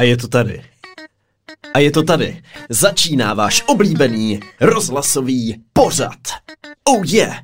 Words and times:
A 0.00 0.02
je 0.02 0.16
to 0.16 0.28
tady. 0.28 0.62
A 1.74 1.78
je 1.78 1.90
to 1.90 2.02
tady. 2.02 2.42
Začíná 2.68 3.34
váš 3.34 3.62
oblíbený 3.66 4.40
rozhlasový 4.60 5.62
pořad. 5.72 6.18
Oh 6.84 7.06
yeah! 7.06 7.36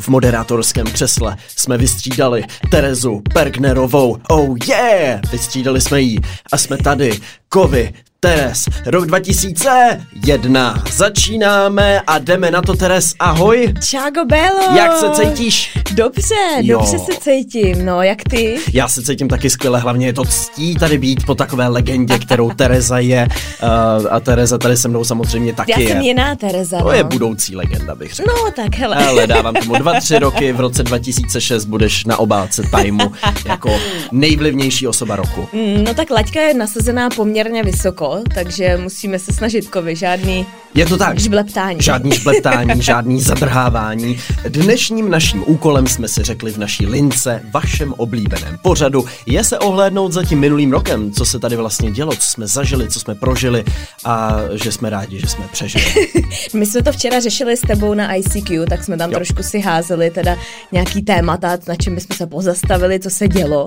V 0.00 0.08
moderátorském 0.08 0.86
křesle 0.86 1.36
jsme 1.56 1.78
vystřídali 1.78 2.44
Terezu 2.70 3.22
Pergnerovou. 3.34 4.16
Oh 4.28 4.56
yeah! 4.68 5.30
Vystřídali 5.32 5.80
jsme 5.80 6.00
jí 6.00 6.18
a 6.52 6.58
jsme 6.58 6.76
tady. 6.78 7.20
Kovy, 7.48 7.92
Teres, 8.26 8.64
rok 8.86 9.06
2001. 9.06 10.84
Začínáme 10.92 12.00
a 12.06 12.18
jdeme 12.18 12.50
na 12.50 12.62
to, 12.62 12.74
Teres. 12.76 13.14
Ahoj. 13.18 13.74
Čágo 13.88 14.24
Belo. 14.24 14.76
Jak 14.76 14.92
se 14.96 15.10
cítíš? 15.10 15.78
Dobře, 15.94 16.34
Jo. 16.60 16.78
dobře 16.78 16.98
se 16.98 17.12
cítím. 17.20 17.84
No, 17.84 18.02
jak 18.02 18.18
ty? 18.30 18.58
Já 18.72 18.88
se 18.88 19.02
cítím 19.02 19.28
taky 19.28 19.50
skvěle, 19.50 19.80
hlavně 19.80 20.06
je 20.06 20.12
to 20.12 20.24
ctí 20.24 20.74
tady 20.74 20.98
být 20.98 21.26
po 21.26 21.34
takové 21.34 21.68
legendě, 21.68 22.18
kterou 22.18 22.50
Tereza 22.50 22.98
je. 22.98 23.28
Uh, 23.62 24.06
a 24.10 24.20
Tereza 24.20 24.58
tady 24.58 24.76
se 24.76 24.88
mnou 24.88 25.04
samozřejmě 25.04 25.52
taky 25.52 25.72
Já 25.72 25.78
je. 25.78 25.88
jsem 25.88 26.00
jiná 26.00 26.36
Tereza. 26.36 26.78
To 26.78 26.84
no. 26.84 26.92
je 26.92 27.04
budoucí 27.04 27.56
legenda, 27.56 27.94
bych 27.94 28.14
řekl. 28.14 28.30
No, 28.36 28.50
tak 28.50 28.74
hele. 28.76 28.96
Ale 28.96 29.26
dávám 29.26 29.54
tomu 29.54 29.76
dva, 29.78 30.00
tři 30.00 30.18
roky, 30.18 30.52
v 30.52 30.60
roce 30.60 30.82
2006 30.82 31.64
budeš 31.64 32.04
na 32.04 32.16
obálce 32.18 32.62
Timeu 32.82 33.12
jako 33.46 33.70
nejvlivnější 34.12 34.86
osoba 34.88 35.16
roku. 35.16 35.48
Mm, 35.52 35.84
No 35.84 35.94
tak 35.94 36.10
laťka 36.10 36.40
je 36.40 36.54
nasazená 36.54 37.08
poměrně 37.10 37.62
vysoko, 37.62 38.11
takže 38.34 38.76
musíme 38.76 39.18
se 39.18 39.32
snažit 39.32 39.70
kovy, 39.70 39.96
žádný 39.96 40.46
Je 40.74 40.86
to 40.86 40.96
tak. 40.98 41.18
žbleptání. 41.18 41.78
Žádný 41.82 42.10
špletání, 42.12 42.82
žádný 42.82 43.20
zadrhávání. 43.20 44.18
Dnešním 44.48 45.10
naším 45.10 45.44
úkolem 45.46 45.86
jsme 45.86 46.08
si 46.08 46.22
řekli 46.22 46.52
v 46.52 46.58
naší 46.58 46.86
lince, 46.86 47.42
vašem 47.54 47.94
oblíbeném 47.96 48.58
pořadu, 48.62 49.04
je 49.26 49.44
se 49.44 49.58
ohlédnout 49.58 50.12
za 50.12 50.24
tím 50.24 50.38
minulým 50.38 50.72
rokem, 50.72 51.12
co 51.12 51.24
se 51.24 51.38
tady 51.38 51.56
vlastně 51.56 51.90
dělo, 51.90 52.12
co 52.12 52.26
jsme 52.26 52.46
zažili, 52.46 52.88
co 52.88 53.00
jsme 53.00 53.14
prožili 53.14 53.64
a 54.04 54.36
že 54.52 54.72
jsme 54.72 54.90
rádi, 54.90 55.20
že 55.20 55.26
jsme 55.26 55.44
přežili. 55.52 55.84
My 56.54 56.66
jsme 56.66 56.82
to 56.82 56.92
včera 56.92 57.20
řešili 57.20 57.56
s 57.56 57.60
tebou 57.60 57.94
na 57.94 58.14
ICQ, 58.14 58.66
tak 58.68 58.84
jsme 58.84 58.96
tam 58.96 59.10
Jo. 59.10 59.16
trošku 59.16 59.42
si 59.42 59.60
házeli 59.60 60.10
teda 60.10 60.36
nějaký 60.72 61.02
témata, 61.02 61.58
na 61.68 61.74
čem 61.74 61.94
bychom 61.94 62.16
se 62.16 62.26
pozastavili, 62.26 63.00
co 63.00 63.10
se 63.10 63.28
dělo. 63.28 63.64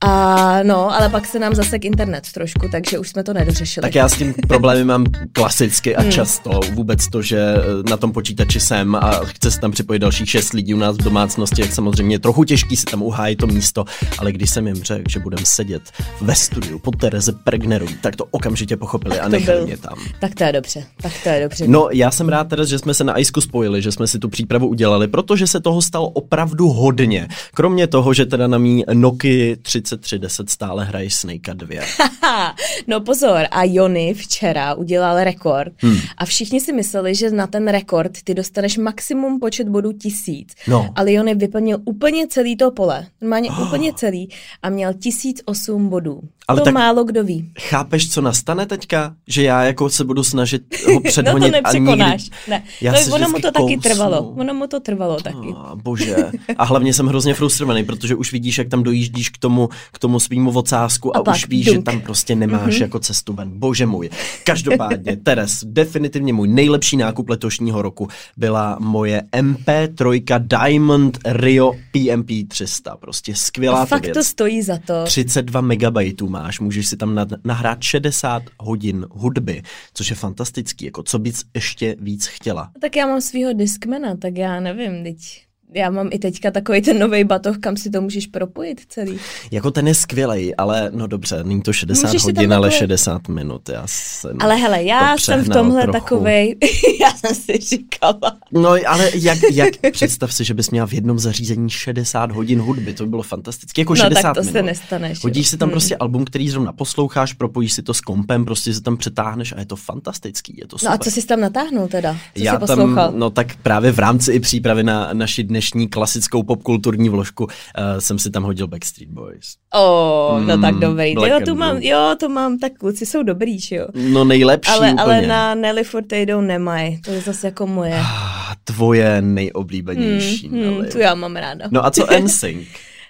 A 0.00 0.62
no, 0.62 0.94
ale 0.94 1.08
pak 1.08 1.26
se 1.26 1.38
nám 1.38 1.54
zasek 1.54 1.84
internet 1.84 2.24
trošku, 2.34 2.68
takže 2.72 2.98
už 2.98 3.08
jsme 3.08 3.22
to 3.24 3.32
nedořešili. 3.34 3.82
Tak 3.82 3.94
já 3.94 4.08
s 4.08 4.16
tím 4.16 4.34
problémy 4.48 4.84
mám 4.84 5.04
klasicky 5.32 5.96
a 5.96 6.10
často. 6.10 6.37
Vůbec 6.72 7.08
to, 7.08 7.22
že 7.22 7.38
eh, 7.38 7.90
na 7.90 7.96
tom 7.96 8.12
počítači 8.12 8.60
jsem 8.60 8.94
a 8.94 9.10
chce 9.24 9.50
se 9.50 9.60
tam 9.60 9.70
připojit 9.70 9.98
dalších 9.98 10.30
šest 10.30 10.52
lidí 10.52 10.74
u 10.74 10.78
nás 10.78 10.96
v 10.96 11.02
domácnosti, 11.02 11.62
jak 11.62 11.72
samozřejmě 11.72 12.18
trochu 12.18 12.44
těžký 12.44 12.76
si 12.76 12.84
tam 12.84 13.02
uhájit 13.02 13.38
to 13.38 13.46
místo, 13.46 13.84
ale 14.18 14.32
když 14.32 14.50
jsem 14.50 14.66
jim 14.66 14.82
řekl, 14.82 15.10
že 15.10 15.20
budeme 15.20 15.42
sedět 15.46 15.82
ve 16.20 16.34
studiu 16.34 16.78
pod 16.78 16.96
Tereze 16.96 17.32
Pergnerový, 17.32 17.96
tak 18.00 18.16
to 18.16 18.24
okamžitě 18.30 18.76
pochopili 18.76 19.16
Tak 19.16 19.20
a 19.20 19.24
to 19.24 19.30
nechali 19.30 19.58
byl. 19.58 19.66
mě 19.66 19.76
tam. 19.76 19.98
Tak 20.20 20.34
to 20.34 20.44
je 20.44 20.52
dobře, 20.52 20.86
tak 21.02 21.12
to 21.22 21.28
je 21.28 21.42
dobře. 21.42 21.64
No, 21.68 21.88
já 21.92 22.10
jsem 22.10 22.28
rád 22.28 22.48
teda, 22.48 22.64
že 22.64 22.78
jsme 22.78 22.94
se 22.94 23.04
na 23.04 23.18
ISKu 23.18 23.40
spojili, 23.40 23.82
že 23.82 23.92
jsme 23.92 24.06
si 24.06 24.18
tu 24.18 24.28
přípravu 24.28 24.68
udělali, 24.68 25.08
protože 25.08 25.46
se 25.46 25.60
toho 25.60 25.82
stalo 25.82 26.08
opravdu 26.08 26.68
hodně. 26.68 27.28
Kromě 27.54 27.86
toho, 27.86 28.14
že 28.14 28.26
teda 28.26 28.46
na 28.46 28.58
mý 28.58 28.84
Nokia 28.92 29.56
3310 29.62 30.50
stále 30.50 30.84
hraje 30.84 31.10
Snake 31.10 31.54
2. 31.54 31.82
Haha, 32.22 32.54
no 32.86 33.00
pozor, 33.00 33.46
a 33.50 33.64
Jony 33.64 34.14
včera 34.14 34.74
udělal 34.74 35.24
rekord 35.24 35.72
hmm. 35.78 35.98
a 36.18 36.24
všichni 36.28 36.60
si 36.60 36.72
mysleli, 36.72 37.14
že 37.14 37.30
na 37.30 37.46
ten 37.46 37.68
rekord 37.68 38.12
ty 38.24 38.34
dostaneš 38.34 38.78
maximum 38.78 39.40
počet 39.40 39.68
bodů 39.68 39.92
tisíc. 39.92 40.54
No. 40.68 40.92
Ale 40.94 41.12
Jony 41.12 41.34
vyplnil 41.34 41.78
úplně 41.84 42.26
celý 42.26 42.56
to 42.56 42.70
pole, 42.70 43.06
normálně 43.20 43.50
oh. 43.50 43.62
úplně 43.66 43.92
celý 43.92 44.28
a 44.62 44.68
měl 44.70 44.94
tisíc 44.94 45.42
osm 45.44 45.88
bodů. 45.88 46.20
Ale 46.48 46.60
to 46.60 46.72
málo 46.72 47.04
kdo 47.04 47.24
ví. 47.24 47.52
Chápeš, 47.60 48.10
co 48.10 48.20
nastane 48.20 48.66
teďka? 48.66 49.14
Že 49.26 49.42
já 49.42 49.62
jako 49.64 49.90
se 49.90 50.04
budu 50.04 50.24
snažit 50.24 50.62
ho 50.86 50.92
No 50.92 51.00
to 51.00 51.08
předhonit 51.08 51.54
a 51.54 51.56
nepřekonáš. 51.56 52.22
nikdy... 52.22 52.36
Ne. 52.48 52.62
Já 52.80 52.92
to, 52.92 53.14
ono 53.14 53.28
mu 53.28 53.38
to 53.38 53.52
taky 53.52 53.76
kousnu. 53.76 53.80
trvalo. 53.80 54.28
Ono 54.28 54.54
mu 54.54 54.66
to 54.66 54.80
trvalo 54.80 55.20
taky. 55.20 55.36
Oh, 55.36 55.74
bože. 55.74 56.16
A 56.58 56.64
hlavně 56.64 56.94
jsem 56.94 57.06
hrozně 57.06 57.34
frustrovaný, 57.34 57.84
protože 57.84 58.14
už 58.14 58.32
vidíš, 58.32 58.58
jak 58.58 58.68
tam 58.68 58.82
dojíždíš 58.82 59.28
k 59.28 59.38
tomu, 59.38 59.68
k 59.92 59.98
tomu 59.98 60.20
svýmu 60.20 60.52
vocásku 60.52 61.16
a, 61.16 61.20
A 61.20 61.22
pak 61.22 61.34
už 61.34 61.48
víš, 61.48 61.64
že 61.64 61.72
dunk. 61.72 61.84
tam 61.84 62.00
prostě 62.00 62.34
nemáš 62.34 62.74
mm-hmm. 62.74 62.82
jako 62.82 62.98
cestu 62.98 63.32
ven. 63.32 63.50
Bože 63.58 63.86
můj. 63.86 64.10
Každopádně, 64.44 65.16
Teres, 65.16 65.60
definitivně 65.64 66.17
můj 66.22 66.48
nejlepší 66.48 66.96
nákup 66.96 67.28
letošního 67.28 67.82
roku 67.82 68.08
byla 68.36 68.76
moje 68.80 69.22
MP3 69.32 70.38
Diamond 70.38 71.18
Rio 71.24 71.72
PMP 71.92 72.30
300. 72.48 72.96
Prostě 72.96 73.34
skvělá 73.34 73.78
A 73.78 73.80
to 73.80 73.86
fakt 73.86 74.02
věc. 74.04 74.14
to 74.14 74.24
stojí 74.24 74.62
za 74.62 74.78
to. 74.86 75.04
32 75.04 75.60
megabajtů 75.60 76.28
máš, 76.28 76.60
můžeš 76.60 76.86
si 76.88 76.96
tam 76.96 77.26
nahrát 77.44 77.82
60 77.82 78.42
hodin 78.58 79.06
hudby, 79.10 79.62
což 79.94 80.10
je 80.10 80.16
fantastický, 80.16 80.84
jako 80.84 81.02
co 81.02 81.18
bys 81.18 81.44
ještě 81.54 81.96
víc 82.00 82.26
chtěla. 82.26 82.70
Tak 82.80 82.96
já 82.96 83.06
mám 83.06 83.20
svého 83.20 83.52
Discmana, 83.52 84.16
tak 84.16 84.36
já 84.38 84.60
nevím, 84.60 85.04
teď. 85.04 85.47
Já 85.74 85.90
mám 85.90 86.08
i 86.12 86.18
teďka 86.18 86.50
takový 86.50 86.82
ten 86.82 86.98
nový 86.98 87.24
batoh, 87.24 87.58
kam 87.58 87.76
si 87.76 87.90
to 87.90 88.00
můžeš 88.00 88.26
propojit 88.26 88.80
celý. 88.88 89.18
Jako 89.50 89.70
ten 89.70 89.88
je 89.88 89.94
skvělej, 89.94 90.54
ale 90.58 90.90
no 90.94 91.06
dobře, 91.06 91.44
není 91.44 91.62
to 91.62 91.72
60 91.72 92.06
Můžeš 92.06 92.22
hodin, 92.24 92.52
ale 92.54 92.68
takové- 92.68 92.78
60 92.78 93.28
minut. 93.28 93.68
Já 93.68 93.82
jsem 93.86 94.36
Ale 94.40 94.56
hele, 94.56 94.82
já 94.82 95.12
to 95.16 95.22
jsem 95.22 95.44
v 95.44 95.48
tomhle 95.48 95.82
trochu. 95.82 95.92
takovej, 95.98 96.56
já 97.00 97.10
jsem 97.12 97.34
si 97.34 97.56
říkala. 97.58 98.36
No 98.52 98.68
ale 98.86 99.10
jak, 99.14 99.38
jak, 99.52 99.74
představ 99.92 100.34
si, 100.34 100.44
že 100.44 100.54
bys 100.54 100.70
měla 100.70 100.86
v 100.86 100.92
jednom 100.92 101.18
zařízení 101.18 101.70
60 101.70 102.30
hodin 102.32 102.60
hudby, 102.60 102.94
to 102.94 103.04
by 103.04 103.10
bylo 103.10 103.22
fantastické, 103.22 103.80
jako 103.80 103.92
No 103.92 103.96
60 103.96 104.22
tak 104.22 104.34
to 104.34 104.40
minut. 104.40 104.52
se 104.52 104.62
nestane. 104.62 105.12
Hodíš 105.22 105.48
si 105.48 105.56
tam 105.56 105.66
Hmm. 105.68 105.72
prostě 105.72 105.96
album, 105.96 106.24
který 106.24 106.48
zrovna 106.50 106.72
posloucháš, 106.72 107.32
propojíš 107.32 107.72
si 107.72 107.82
to 107.82 107.94
s 107.94 108.00
kompem, 108.00 108.44
prostě 108.44 108.74
si 108.74 108.80
tam 108.82 108.96
přetáhneš 108.96 109.52
a 109.56 109.60
je 109.60 109.66
to 109.66 109.76
fantastický, 109.76 110.54
je 110.58 110.66
to 110.66 110.78
super. 110.78 110.90
No 110.90 110.94
a 110.94 110.98
co 110.98 111.10
jsi 111.10 111.26
tam 111.26 111.40
natáhnul 111.40 111.88
teda? 111.88 112.12
Co 112.12 112.42
Já 112.44 112.52
jsi 112.54 112.58
poslouchal? 112.58 113.10
tam, 113.10 113.18
no 113.20 113.30
tak 113.30 113.56
právě 113.62 113.92
v 113.92 113.98
rámci 113.98 114.32
i 114.32 114.40
přípravy 114.40 114.82
na 114.82 115.10
naši 115.12 115.44
dnešní 115.58 115.88
klasickou 115.88 116.42
popkulturní 116.42 117.08
vložku 117.08 117.44
uh, 117.44 117.50
jsem 117.98 118.18
si 118.18 118.30
tam 118.30 118.42
hodil 118.42 118.66
Backstreet 118.66 119.10
Boys. 119.10 119.54
Oh, 119.74 120.40
no 120.46 120.56
Mm, 120.56 120.62
tak 120.62 120.74
dobrý. 120.74 121.14
Black 121.14 121.30
Jo, 121.32 121.40
tu 121.46 121.54
mám, 121.54 121.76
Blue. 121.76 121.86
jo, 121.88 122.14
to 122.20 122.28
mám, 122.28 122.58
tak 122.58 122.72
kluci 122.78 123.06
jsou 123.06 123.22
dobrý, 123.22 123.60
že 123.60 123.76
jo. 123.76 123.86
No 123.94 124.24
nejlepší 124.24 124.70
Ale, 124.70 124.92
úplně. 124.92 125.02
ale 125.02 125.22
na 125.26 125.54
Nelly 125.54 125.84
Furtado 125.84 126.40
nemají, 126.40 127.00
to 127.00 127.10
je 127.10 127.20
zase 127.20 127.46
jako 127.46 127.66
moje. 127.66 127.94
Ah, 128.00 128.54
Tvoje 128.64 129.22
nejoblíbenější. 129.22 130.48
Hmm, 130.48 130.60
Nelly. 130.60 130.88
tu 130.88 130.98
já 130.98 131.14
mám 131.14 131.36
ráda. 131.36 131.64
No 131.70 131.86
a 131.86 131.90
co 131.90 132.06
NSYNC? 132.20 132.66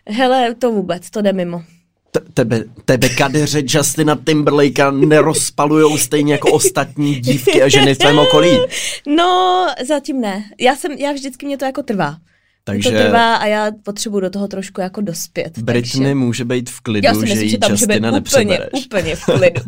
Hele, 0.08 0.54
to 0.54 0.70
vůbec, 0.72 1.10
to 1.10 1.22
jde 1.22 1.32
mimo. 1.32 1.62
Tebe, 2.34 2.64
tebe 2.84 3.08
kadeře 3.08 3.62
Justina 3.66 4.16
Timberlakea 4.24 4.90
nerozpalujou 4.90 5.98
stejně 5.98 6.32
jako 6.32 6.52
ostatní 6.52 7.14
dívky 7.20 7.62
a 7.62 7.68
ženy 7.68 7.94
v 7.94 7.98
tvém 7.98 8.18
okolí. 8.18 8.50
No, 9.16 9.66
zatím 9.86 10.20
ne. 10.20 10.44
Já 10.60 10.76
jsem, 10.76 10.92
já 10.92 11.12
vždycky 11.12 11.46
mě 11.46 11.58
to 11.58 11.64
jako 11.64 11.82
trvá. 11.82 12.16
Takže 12.68 12.90
To 12.90 12.96
trvá 12.96 13.34
a 13.34 13.46
já 13.46 13.70
potřebuji 13.82 14.20
do 14.20 14.30
toho 14.30 14.48
trošku 14.48 14.80
jako 14.80 15.00
dospět. 15.00 15.58
Britney 15.58 16.04
takže... 16.04 16.14
může 16.14 16.44
být 16.44 16.70
v 16.70 16.80
klidu, 16.80 17.06
Já 17.06 17.14
si 17.14 17.20
že 17.20 17.26
myslím, 17.26 17.42
jí 17.42 17.50
že 17.50 17.58
tam 17.58 17.70
může 17.70 17.86
být 17.86 18.02
úplně, 18.18 18.60
úplně 18.86 19.16
v 19.16 19.24
klidu. 19.24 19.60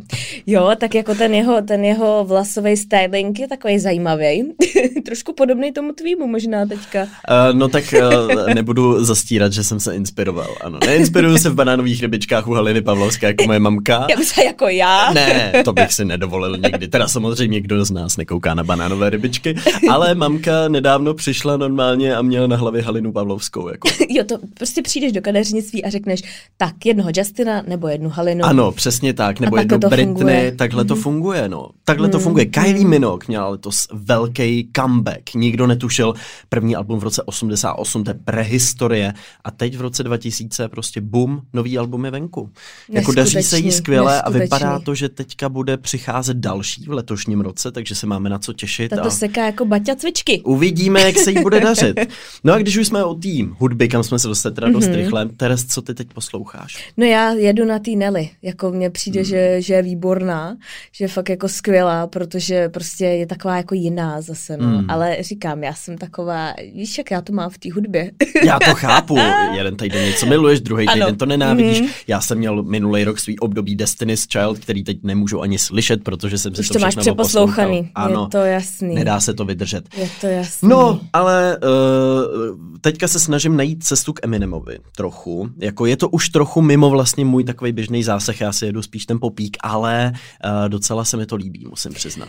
Jo, 0.46 0.72
tak 0.78 0.94
jako 0.94 1.14
ten 1.14 1.34
jeho, 1.34 1.62
ten 1.62 1.84
jeho 1.84 2.24
vlasový 2.24 2.76
styling 2.76 3.38
je 3.38 3.48
takový 3.48 3.78
zajímavý. 3.78 4.52
Trošku 5.06 5.32
podobný 5.32 5.72
tomu 5.72 5.92
tvýmu 5.92 6.26
možná 6.26 6.66
teďka. 6.66 7.02
Uh, 7.02 7.08
no 7.52 7.68
tak 7.68 7.84
uh, 8.02 8.54
nebudu 8.54 9.04
zastírat, 9.04 9.52
že 9.52 9.64
jsem 9.64 9.80
se 9.80 9.94
inspiroval. 9.94 10.56
Ano, 10.60 10.78
neinspiruju 10.86 11.38
se 11.38 11.50
v 11.50 11.54
banánových 11.54 12.00
rybičkách 12.00 12.48
u 12.48 12.52
Haliny 12.52 12.82
Pavlovské 12.82 13.26
jako 13.26 13.44
moje 13.46 13.58
mamka. 13.58 14.06
Já 14.10 14.16
myslím, 14.16 14.46
jako 14.46 14.68
já. 14.68 15.12
Ne, 15.12 15.52
to 15.64 15.72
bych 15.72 15.92
si 15.92 16.04
nedovolil 16.04 16.56
nikdy. 16.56 16.88
Teda 16.88 17.08
samozřejmě 17.08 17.60
kdo 17.60 17.84
z 17.84 17.90
nás 17.90 18.16
nekouká 18.16 18.54
na 18.54 18.64
banánové 18.64 19.10
rybičky, 19.10 19.54
ale 19.90 20.14
mamka 20.14 20.68
nedávno 20.68 21.14
přišla 21.14 21.56
normálně 21.56 22.16
a 22.16 22.22
měla 22.22 22.46
na 22.46 22.56
hlavě 22.56 22.82
Halinu 22.90 23.12
Pavlovskou. 23.12 23.68
Jako. 23.68 23.88
Jo, 24.08 24.24
to 24.24 24.38
prostě 24.54 24.82
přijdeš 24.82 25.12
do 25.12 25.20
kadeřnictví 25.20 25.84
a 25.84 25.90
řekneš, 25.90 26.22
tak 26.56 26.86
jednoho 26.86 27.10
Justina 27.16 27.62
nebo 27.66 27.88
jednu 27.88 28.08
Halinu. 28.08 28.44
Ano, 28.44 28.72
přesně 28.72 29.14
tak. 29.14 29.40
Nebo 29.40 29.56
to 29.56 29.78
Britney, 29.88 30.04
funguje. 30.04 30.52
takhle 30.52 30.84
to 30.84 30.96
funguje, 30.96 31.48
no. 31.48 31.68
Takhle 31.90 32.08
to 32.08 32.18
funguje. 32.18 32.46
Kylie 32.46 32.86
Minogue 32.86 33.24
měla 33.28 33.48
letos 33.48 33.86
velký 33.92 34.68
comeback. 34.76 35.34
Nikdo 35.34 35.66
netušil. 35.66 36.14
První 36.48 36.76
album 36.76 36.98
v 37.00 37.02
roce 37.02 37.22
88, 37.22 38.04
to 38.04 38.10
je 38.10 38.14
prehistorie. 38.24 39.12
A 39.44 39.50
teď 39.50 39.76
v 39.76 39.80
roce 39.80 40.02
2000 40.02 40.68
prostě 40.68 41.00
bum, 41.00 41.42
nový 41.52 41.78
album 41.78 42.04
je 42.04 42.10
venku. 42.10 42.50
Jako 42.88 43.12
daří 43.12 43.42
se 43.42 43.58
jí 43.58 43.72
skvěle 43.72 44.22
a 44.22 44.30
vypadá 44.30 44.78
to, 44.78 44.94
že 44.94 45.08
teďka 45.08 45.48
bude 45.48 45.76
přicházet 45.76 46.36
další 46.36 46.84
v 46.84 46.92
letošním 46.92 47.40
roce, 47.40 47.72
takže 47.72 47.94
se 47.94 48.06
máme 48.06 48.30
na 48.30 48.38
co 48.38 48.52
těšit. 48.52 48.88
Ta 48.90 49.00
a... 49.00 49.04
to 49.04 49.10
seká 49.10 49.46
jako 49.46 49.64
baťa 49.64 49.94
cvičky. 49.96 50.40
Uvidíme, 50.44 51.00
jak 51.00 51.16
se 51.18 51.30
jí 51.30 51.42
bude 51.42 51.60
dařit. 51.70 52.00
No 52.44 52.52
a 52.52 52.58
když 52.58 52.76
už 52.76 52.86
jsme 52.86 53.04
o 53.04 53.14
tým 53.14 53.56
hudby, 53.58 53.88
kam 53.88 54.02
jsme 54.02 54.18
se 54.18 54.28
dostali 54.28 54.54
teda 54.54 54.66
Mhm. 54.66 54.74
dost 54.80 54.88
rychle, 54.94 55.28
Teres, 55.28 55.66
co 55.66 55.82
ty 55.82 55.94
teď 55.94 56.08
posloucháš? 56.14 56.92
No 56.96 57.06
já 57.06 57.32
jedu 57.32 57.64
na 57.64 57.78
té 57.78 57.90
Nelly, 57.90 58.30
jako 58.42 58.70
mně 58.70 58.90
přijde, 58.90 59.20
Hmm. 59.20 59.24
že, 59.30 59.62
že 59.62 59.74
je 59.74 59.82
výborná, 59.82 60.56
že 60.92 61.04
je 61.04 61.08
fakt 61.08 61.28
jako 61.28 61.48
skvělá 61.48 61.79
skvělá, 61.80 62.06
protože 62.06 62.68
prostě 62.68 63.04
je 63.04 63.26
taková 63.26 63.56
jako 63.56 63.74
jiná 63.74 64.20
zase, 64.20 64.56
no. 64.56 64.66
Mm. 64.66 64.90
Ale 64.90 65.16
říkám, 65.20 65.64
já 65.64 65.74
jsem 65.74 65.98
taková, 65.98 66.54
víš, 66.74 66.98
jak 66.98 67.10
já 67.10 67.20
to 67.20 67.32
mám 67.32 67.50
v 67.50 67.58
té 67.58 67.72
hudbě. 67.72 68.10
Já 68.44 68.58
to 68.58 68.74
chápu. 68.74 69.18
Jeden 69.54 69.76
týden 69.76 70.04
něco 70.04 70.26
miluješ, 70.26 70.60
druhý 70.60 70.86
týden 70.86 71.16
to 71.16 71.26
nenávidíš. 71.26 71.80
Mhm. 71.80 71.90
Já 72.06 72.20
jsem 72.20 72.38
měl 72.38 72.62
minulý 72.62 73.04
rok 73.04 73.20
svý 73.20 73.38
období 73.38 73.76
Destiny's 73.76 74.26
Child, 74.26 74.58
který 74.58 74.84
teď 74.84 74.98
nemůžu 75.02 75.40
ani 75.40 75.58
slyšet, 75.58 76.04
protože 76.04 76.38
jsem 76.38 76.54
si 76.54 76.60
Už 76.60 76.68
to, 76.68 76.74
to 76.74 76.80
máš 76.80 76.96
přeposlouchaný. 76.96 77.90
Ano, 77.94 78.22
je 78.22 78.28
to 78.28 78.38
jasný. 78.38 78.94
nedá 78.94 79.20
se 79.20 79.34
to 79.34 79.44
vydržet. 79.44 79.84
Je 79.96 80.08
to 80.20 80.26
jasný. 80.26 80.68
No, 80.68 81.00
ale 81.12 81.58
uh, 81.62 82.56
teďka 82.80 83.08
se 83.08 83.20
snažím 83.20 83.56
najít 83.56 83.84
cestu 83.84 84.12
k 84.12 84.20
Eminemovi 84.22 84.78
trochu. 84.96 85.50
Jako 85.58 85.86
je 85.86 85.96
to 85.96 86.08
už 86.08 86.28
trochu 86.28 86.62
mimo 86.62 86.90
vlastně 86.90 87.24
můj 87.24 87.44
takový 87.44 87.72
běžný 87.72 88.02
zásah, 88.02 88.40
já 88.40 88.52
si 88.52 88.66
jedu 88.66 88.82
spíš 88.82 89.06
ten 89.06 89.20
popík, 89.20 89.56
ale 89.60 90.12
uh, 90.44 90.68
docela 90.68 91.04
se 91.04 91.16
mi 91.16 91.26
to 91.26 91.36
líbí, 91.36 91.66
musím 91.70 91.92
přiznat. 91.92 92.28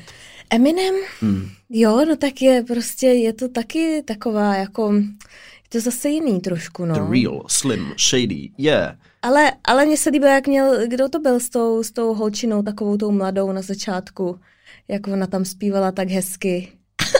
Eminem? 0.49 0.95
Hmm. 1.21 1.49
Jo, 1.69 2.05
no 2.05 2.15
tak 2.15 2.41
je 2.41 2.63
prostě, 2.63 3.07
je 3.07 3.33
to 3.33 3.49
taky 3.49 4.03
taková 4.05 4.55
jako, 4.55 4.93
je 4.93 5.69
to 5.69 5.79
zase 5.79 6.09
jiný 6.09 6.39
trošku, 6.39 6.85
no. 6.85 6.93
The 6.93 7.19
real, 7.21 7.43
slim, 7.47 7.93
shady, 7.97 8.51
yeah. 8.57 8.95
Ale, 9.21 9.51
ale 9.63 9.85
mně 9.85 9.97
se 9.97 10.09
líbilo, 10.09 10.31
jak 10.31 10.47
měl, 10.47 10.87
kdo 10.87 11.09
to 11.09 11.19
byl 11.19 11.39
s 11.39 11.49
tou, 11.49 11.83
s 11.83 11.91
tou 11.91 12.13
holčinou, 12.13 12.63
takovou 12.63 12.97
tou 12.97 13.11
mladou 13.11 13.51
na 13.51 13.61
začátku, 13.61 14.39
jak 14.87 15.07
ona 15.07 15.27
tam 15.27 15.45
zpívala 15.45 15.91
tak 15.91 16.09
hezky. 16.09 16.71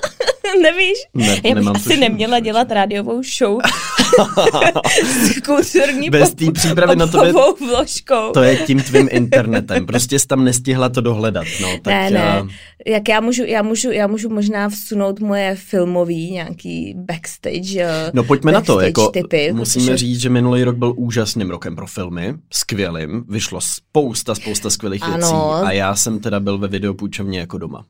Nevíš? 0.62 0.98
Ne, 1.14 1.42
Já 1.44 1.56
bych 1.56 1.68
asi 1.68 1.98
neměla 1.98 2.40
dělat 2.40 2.72
rádiovou 2.72 3.24
show 3.24 3.62
s 5.36 5.42
kulturní 5.46 6.10
Bez 6.10 6.34
té 6.36 6.52
přípravy 6.52 6.96
na 6.96 7.08
tobě- 7.08 7.34
popovou 7.34 7.68
vložkou. 7.68 8.32
To 8.34 8.44
je 8.44 8.58
tím 8.58 8.82
tvým 8.84 9.08
internetem. 9.12 9.86
Prostě 9.86 10.20
jsi 10.20 10.28
tam 10.28 10.44
nestihla 10.44 10.90
to 10.90 11.02
dohledat. 11.02 11.48
No, 11.62 11.68
tak, 11.82 11.94
ne, 11.94 12.10
ne. 12.12 12.42
uh, 12.42 12.48
Jak 12.88 13.10
já 13.10 13.22
můžu, 13.22 13.44
já 13.46 13.62
můžu, 13.62 13.92
já 13.92 14.08
můžu 14.08 14.30
možná 14.30 14.70
vsunout 14.70 15.20
moje 15.20 15.56
filmový 15.56 16.32
nějaký 16.32 16.94
backstage 16.98 17.80
eh, 17.82 18.12
No 18.14 18.24
pojďme 18.24 18.52
na 18.52 18.62
to, 18.62 18.66
backstage 18.76 18.88
jako 18.88 19.08
typy, 19.12 19.54
musíme 19.54 19.86
protože- 19.86 19.98
říct, 19.98 20.20
že 20.20 20.30
minulý 20.30 20.64
rok 20.64 20.76
byl 20.76 20.94
úžasným 20.98 21.50
rokem 21.50 21.76
pro 21.76 21.88
filmy, 21.88 22.34
skvělým, 22.54 23.24
vyšlo 23.30 23.60
spousta, 23.62 24.36
spousta 24.36 24.70
skvělých 24.70 25.04
Ano. 25.04 25.14
věcí 25.18 25.34
a 25.68 25.72
já 25.72 25.96
jsem 25.96 26.20
teda 26.20 26.40
byl 26.40 26.58
ve 26.58 26.68
videopůjčovně 26.68 27.40
jako 27.40 27.58
doma. 27.58 27.86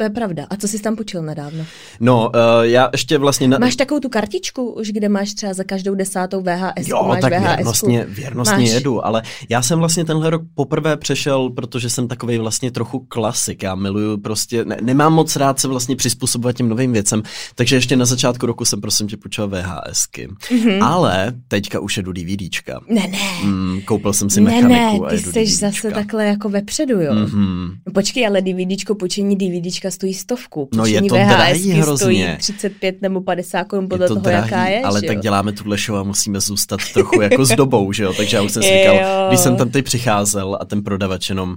To 0.00 0.04
je 0.04 0.10
pravda. 0.10 0.46
A 0.50 0.56
co 0.56 0.68
jsi 0.68 0.78
tam 0.78 0.96
půjčil 0.96 1.22
nedávno? 1.22 1.64
No, 2.00 2.30
uh, 2.34 2.62
já 2.62 2.88
ještě 2.92 3.18
vlastně... 3.18 3.48
Na... 3.48 3.58
Máš 3.58 3.76
takovou 3.76 4.00
tu 4.00 4.08
kartičku 4.08 4.70
už, 4.72 4.88
kde 4.88 5.08
máš 5.08 5.34
třeba 5.34 5.54
za 5.54 5.64
každou 5.64 5.94
desátou 5.94 6.40
VHS, 6.42 6.88
Jo, 6.88 7.04
máš 7.08 7.20
tak 7.20 7.32
VHS. 7.32 7.46
věrnostně, 7.56 8.06
věrnostně 8.08 8.56
Máš. 8.56 8.68
jedu, 8.70 9.06
ale 9.06 9.22
já 9.48 9.62
jsem 9.62 9.78
vlastně 9.78 10.04
tenhle 10.04 10.30
rok 10.30 10.42
poprvé 10.54 10.96
přešel, 10.96 11.50
protože 11.50 11.90
jsem 11.90 12.08
takový 12.08 12.38
vlastně 12.38 12.70
trochu 12.70 12.98
klasik. 12.98 13.62
Já 13.62 13.74
miluju 13.74 14.18
prostě, 14.18 14.64
ne, 14.64 14.76
nemám 14.80 15.12
moc 15.12 15.36
rád 15.36 15.60
se 15.60 15.68
vlastně 15.68 15.96
přizpůsobovat 15.96 16.56
těm 16.56 16.68
novým 16.68 16.92
věcem, 16.92 17.22
takže 17.54 17.76
ještě 17.76 17.96
na 17.96 18.04
začátku 18.04 18.46
roku 18.46 18.64
jsem 18.64 18.80
prosím 18.80 19.08
tě 19.08 19.16
půjčoval 19.16 19.50
VHSky. 19.62 20.28
Mhm. 20.50 20.60
Mm-hmm. 20.60 20.84
Ale 20.84 21.32
teďka 21.48 21.80
už 21.80 21.96
jedu 21.96 22.12
DVDčka. 22.12 22.80
Ne, 22.88 23.06
ne. 23.08 23.18
Mm, 23.44 23.80
koupil 23.84 24.12
jsem 24.12 24.30
si 24.30 24.40
ne, 24.40 24.50
ne, 24.50 24.68
mechaniku 24.68 25.06
a 25.06 25.08
ty 25.08 25.14
jedu 25.16 25.32
jsi 25.32 25.40
DVDčka. 25.44 25.70
zase 25.70 25.90
takhle 25.90 26.26
jako 26.26 26.48
vepředu, 26.48 27.00
jo. 27.00 27.12
Mm-hmm. 27.14 27.70
No 27.86 27.92
počkej, 27.92 28.26
ale 28.26 28.42
DVDčko, 28.42 28.94
půjčení 28.94 29.36
DVDčka 29.36 29.89
stojí 29.90 30.14
stovku. 30.14 30.68
No 30.74 30.86
je 30.86 31.02
to 31.02 31.14
VHSky 31.14 31.26
drahý 31.28 31.70
hrozně. 31.70 31.96
stojí 31.96 32.26
35 32.38 33.02
nebo 33.02 33.20
50 33.20 33.64
korun 33.64 33.88
podle 33.88 34.04
je 34.04 34.08
to 34.08 34.14
toho, 34.14 34.24
drahý, 34.24 34.50
jaká 34.50 34.66
je, 34.66 34.82
ale 34.82 35.00
že 35.00 35.06
tak 35.06 35.16
jo? 35.16 35.22
děláme 35.22 35.52
tuhle 35.52 35.76
show 35.76 35.98
a 35.98 36.02
musíme 36.02 36.40
zůstat 36.40 36.80
trochu 36.94 37.20
jako 37.20 37.44
s 37.44 37.48
dobou, 37.48 37.92
že 37.92 38.04
jo? 38.04 38.12
Takže 38.12 38.36
já 38.36 38.42
už 38.42 38.52
jsem 38.52 38.62
si 38.62 38.68
říkal, 38.68 39.28
když 39.28 39.40
jsem 39.40 39.56
tam 39.56 39.70
teď 39.70 39.84
přicházel 39.84 40.58
a 40.60 40.64
ten 40.64 40.82
prodavač 40.82 41.28
jenom 41.28 41.56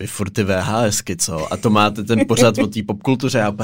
vy 0.00 0.06
furt 0.06 0.30
ty 0.30 0.44
VHSky, 0.44 1.16
co? 1.16 1.52
A 1.52 1.56
to 1.56 1.70
máte 1.70 2.04
ten 2.04 2.20
pořád 2.28 2.58
o 2.58 2.66
té 2.66 2.82
popkultuře 2.82 3.42
a 3.42 3.54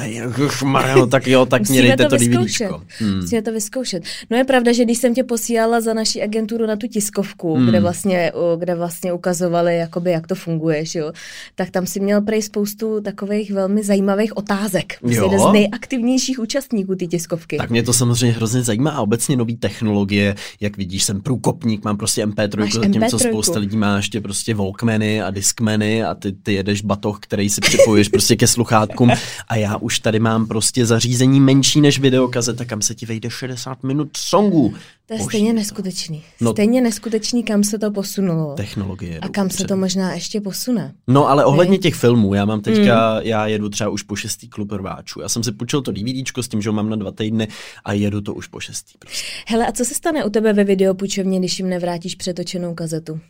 Mario, 0.64 1.06
tak 1.06 1.26
jo, 1.26 1.46
tak 1.46 1.68
mě 1.68 1.82
dejte 1.82 2.04
to 2.04 2.10
to 2.10 2.16
vyzkoušet. 2.18 2.68
DVDčko. 2.68 2.82
Hmm. 2.98 3.16
Musíme 3.20 3.42
to 3.42 3.52
vyzkoušet. 3.52 4.02
No 4.30 4.36
je 4.36 4.44
pravda, 4.44 4.72
že 4.72 4.84
když 4.84 4.98
jsem 4.98 5.14
tě 5.14 5.24
posílala 5.24 5.80
za 5.80 5.94
naší 5.94 6.22
agenturu 6.22 6.66
na 6.66 6.76
tu 6.76 6.86
tiskovku, 6.86 7.54
Hmm. 7.56 7.66
kde, 7.66 7.80
vlastně, 7.80 8.32
kde 8.58 8.74
vlastně 8.74 9.12
ukazovali, 9.12 9.76
jakoby, 9.76 10.10
jak 10.10 10.26
to 10.26 10.34
funguje, 10.34 10.84
že 10.84 10.98
jo, 10.98 11.12
tak 11.54 11.70
tam 11.70 11.86
si 11.86 12.00
měl 12.00 12.20
prej 12.20 12.42
spoustu 12.42 13.00
takových 13.00 13.52
velmi 13.52 13.82
zajímavých 13.84 14.36
otázek. 14.36 14.98
Jsi 15.06 15.14
jeden 15.14 15.40
z 15.40 15.52
nejaktivnějších 15.52 16.38
účastníků 16.38 16.94
ty 16.94 17.06
tiskovky. 17.06 17.56
Tak 17.56 17.70
mě 17.70 17.82
to 17.82 17.92
samozřejmě 17.92 18.36
hrozně 18.36 18.62
zajímá 18.62 18.90
a 18.90 19.00
obecně 19.00 19.36
nové 19.36 19.52
technologie, 19.54 20.34
jak 20.60 20.76
vidíš, 20.76 21.04
jsem 21.04 21.20
průkopník, 21.20 21.84
mám 21.84 21.96
prostě 21.96 22.26
MP3, 22.26 22.58
Máš 22.60 22.72
zatímco 22.72 23.16
MP3. 23.16 23.28
spousta 23.28 23.58
lidí 23.58 23.76
má 23.76 23.96
ještě 23.96 24.20
prostě 24.20 24.54
Walkmany 24.54 25.22
a 25.22 25.30
Discmany 25.30 26.04
a 26.04 26.14
ty, 26.14 26.25
ty 26.32 26.52
jedeš 26.54 26.82
batoh, 26.82 27.18
který 27.20 27.50
si 27.50 27.60
připojuješ 27.60 28.08
prostě 28.08 28.36
ke 28.36 28.46
sluchátkům 28.46 29.10
a 29.48 29.56
já 29.56 29.76
už 29.76 29.98
tady 29.98 30.18
mám 30.20 30.46
prostě 30.46 30.86
zařízení 30.86 31.40
menší 31.40 31.80
než 31.80 31.98
videokazeta, 31.98 32.64
kam 32.64 32.82
se 32.82 32.94
ti 32.94 33.06
vejde 33.06 33.30
60 33.30 33.82
minut 33.82 34.08
songů. 34.16 34.74
to 35.06 35.14
je 35.14 35.18
Boží, 35.18 35.28
stejně 35.28 35.52
neskutečný. 35.52 36.22
No- 36.40 36.52
stejně 36.52 36.80
neskutečný, 36.80 37.42
kam 37.42 37.64
se 37.64 37.78
to 37.78 37.90
posunulo. 37.90 38.54
Technologie. 38.54 39.18
A 39.20 39.28
kam 39.28 39.50
se 39.50 39.64
to 39.64 39.76
možná 39.76 40.14
ještě 40.14 40.40
posune. 40.40 40.94
No 41.08 41.28
ale 41.28 41.44
ohledně 41.44 41.70
Nej. 41.70 41.78
těch 41.78 41.94
filmů, 41.94 42.34
já 42.34 42.44
mám 42.44 42.60
teďka, 42.60 43.14
Mm. 43.14 43.20
já 43.26 43.46
jedu 43.46 43.68
třeba 43.68 43.90
už 43.90 44.02
po 44.02 44.16
šestý 44.16 44.48
klub 44.48 44.72
rváčů. 44.72 45.20
Já 45.20 45.28
jsem 45.28 45.42
si 45.44 45.52
půjčil 45.52 45.82
to 45.82 45.92
DVDčko 45.92 46.42
s 46.42 46.48
tím, 46.48 46.62
že 46.62 46.68
ho 46.68 46.72
mám 46.72 46.90
na 46.90 46.96
dva 46.96 47.12
týdny 47.12 47.48
a 47.84 47.92
jedu 47.92 48.20
to 48.20 48.34
už 48.34 48.46
po 48.46 48.60
šestý 48.60 48.92
prostě. 48.98 49.24
Hele, 49.46 49.66
a 49.66 49.72
co 49.72 49.84
se 49.84 49.94
stane 49.94 50.24
u 50.24 50.30
tebe 50.30 50.52
ve 50.52 50.64
videopůjčovně, 50.64 51.38
když 51.38 51.58
jim 51.58 51.68
nevrátíš 51.68 52.14
přetočenou 52.14 52.74
kazetu? 52.74 53.20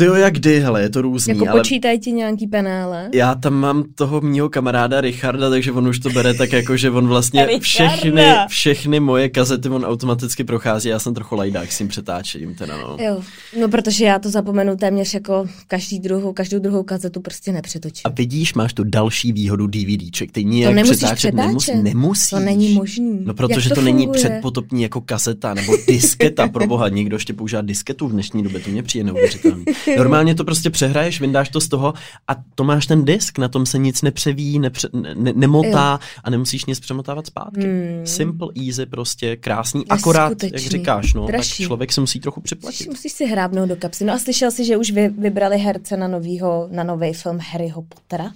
Ty 0.00 0.06
jo, 0.06 0.14
jak 0.14 0.34
kdy, 0.34 0.60
hele, 0.60 0.82
je 0.82 0.90
to 0.90 1.02
různý, 1.02 1.34
Jako 1.34 1.48
ale 1.48 1.60
počítají 1.60 1.98
ti 1.98 2.12
nějaký 2.12 2.46
penále? 2.46 3.08
já 3.14 3.34
tam 3.34 3.54
mám 3.54 3.84
toho 3.94 4.20
mýho 4.20 4.48
kamaráda 4.48 5.00
Richarda, 5.00 5.50
takže 5.50 5.72
on 5.72 5.88
už 5.88 5.98
to 5.98 6.10
bere 6.10 6.34
tak 6.34 6.52
jako, 6.52 6.76
že 6.76 6.90
on 6.90 7.06
vlastně 7.08 7.48
všechny, 7.60 8.24
všechny 8.48 9.00
moje 9.00 9.28
kazety 9.28 9.68
on 9.68 9.84
automaticky 9.84 10.44
prochází, 10.44 10.88
já 10.88 10.98
jsem 10.98 11.14
trochu 11.14 11.36
lajdák 11.36 11.72
s 11.72 11.78
tím 11.78 11.88
přetáčením 11.88 12.54
teda, 12.54 12.76
no. 12.76 12.96
Jo, 13.00 13.22
no 13.60 13.68
protože 13.68 14.04
já 14.04 14.18
to 14.18 14.30
zapomenu 14.30 14.76
téměř 14.76 15.14
jako 15.14 15.46
každý 15.66 15.98
druhou, 15.98 16.32
každou 16.32 16.58
druhou 16.58 16.82
kazetu 16.82 17.20
prostě 17.20 17.52
nepřetočím. 17.52 18.02
A 18.04 18.08
vidíš, 18.08 18.54
máš 18.54 18.72
tu 18.72 18.84
další 18.84 19.32
výhodu 19.32 19.66
DVDček, 19.66 20.32
ty 20.32 20.44
nijak 20.44 20.74
nemusíš 20.74 20.96
přetáčet, 20.96 21.34
nemus, 21.34 21.62
přetáčet. 21.64 21.84
nemusíš. 21.84 22.30
To 22.30 22.38
není 22.40 22.74
možný. 22.74 23.20
No 23.24 23.34
protože 23.34 23.68
Jak 23.68 23.68
to, 23.68 23.74
to 23.74 23.80
není 23.84 24.04
funguje? 24.04 24.18
předpotopní 24.20 24.82
jako 24.82 25.00
kaseta 25.00 25.54
nebo 25.54 25.72
disketa, 25.88 26.48
pro 26.48 26.66
boha, 26.66 26.88
někdo 26.88 27.16
ještě 27.16 27.32
používá 27.32 27.62
disketu 27.62 28.08
v 28.08 28.12
dnešní 28.12 28.42
době, 28.42 28.60
to 28.60 28.70
mě 28.70 28.82
přijde 28.82 29.04
neuvěřitelný. 29.04 29.64
Normálně 29.96 30.34
to 30.34 30.44
prostě 30.44 30.70
přehraješ, 30.70 31.20
vyndáš 31.20 31.48
to 31.48 31.60
z 31.60 31.68
toho 31.68 31.94
a 32.28 32.36
to 32.54 32.64
máš 32.64 32.86
ten 32.86 33.04
disk, 33.04 33.38
na 33.38 33.48
tom 33.48 33.66
se 33.66 33.78
nic 33.78 34.02
nepřeví, 34.02 34.58
nepře, 34.58 34.88
ne, 34.92 35.14
ne, 35.14 35.32
nemotá 35.36 36.00
a 36.24 36.30
nemusíš 36.30 36.64
nic 36.64 36.80
přemotávat 36.80 37.26
zpátky. 37.26 37.60
Hmm. 37.60 38.06
Simple, 38.06 38.48
easy, 38.66 38.86
prostě 38.86 39.36
krásný, 39.36 39.84
akorát, 39.88 40.42
jak 40.42 40.56
říkáš, 40.56 41.14
no, 41.14 41.26
Dražší. 41.26 41.62
tak 41.62 41.66
člověk 41.66 41.92
se 41.92 42.00
musí 42.00 42.20
trochu 42.20 42.40
připlatit. 42.40 42.88
musíš 42.88 43.12
si 43.12 43.26
hrábnout 43.26 43.68
do 43.68 43.76
kapsy. 43.76 44.04
No 44.04 44.12
a 44.12 44.18
slyšel 44.18 44.50
jsi, 44.50 44.64
že 44.64 44.76
už 44.76 44.90
vy, 44.90 45.08
vybrali 45.08 45.58
herce 45.58 45.96
na 45.96 46.08
novýho, 46.08 46.68
na 46.70 46.84
nový 46.84 47.12
film 47.12 47.38
Harryho 47.52 47.82
Pottera? 47.82 48.32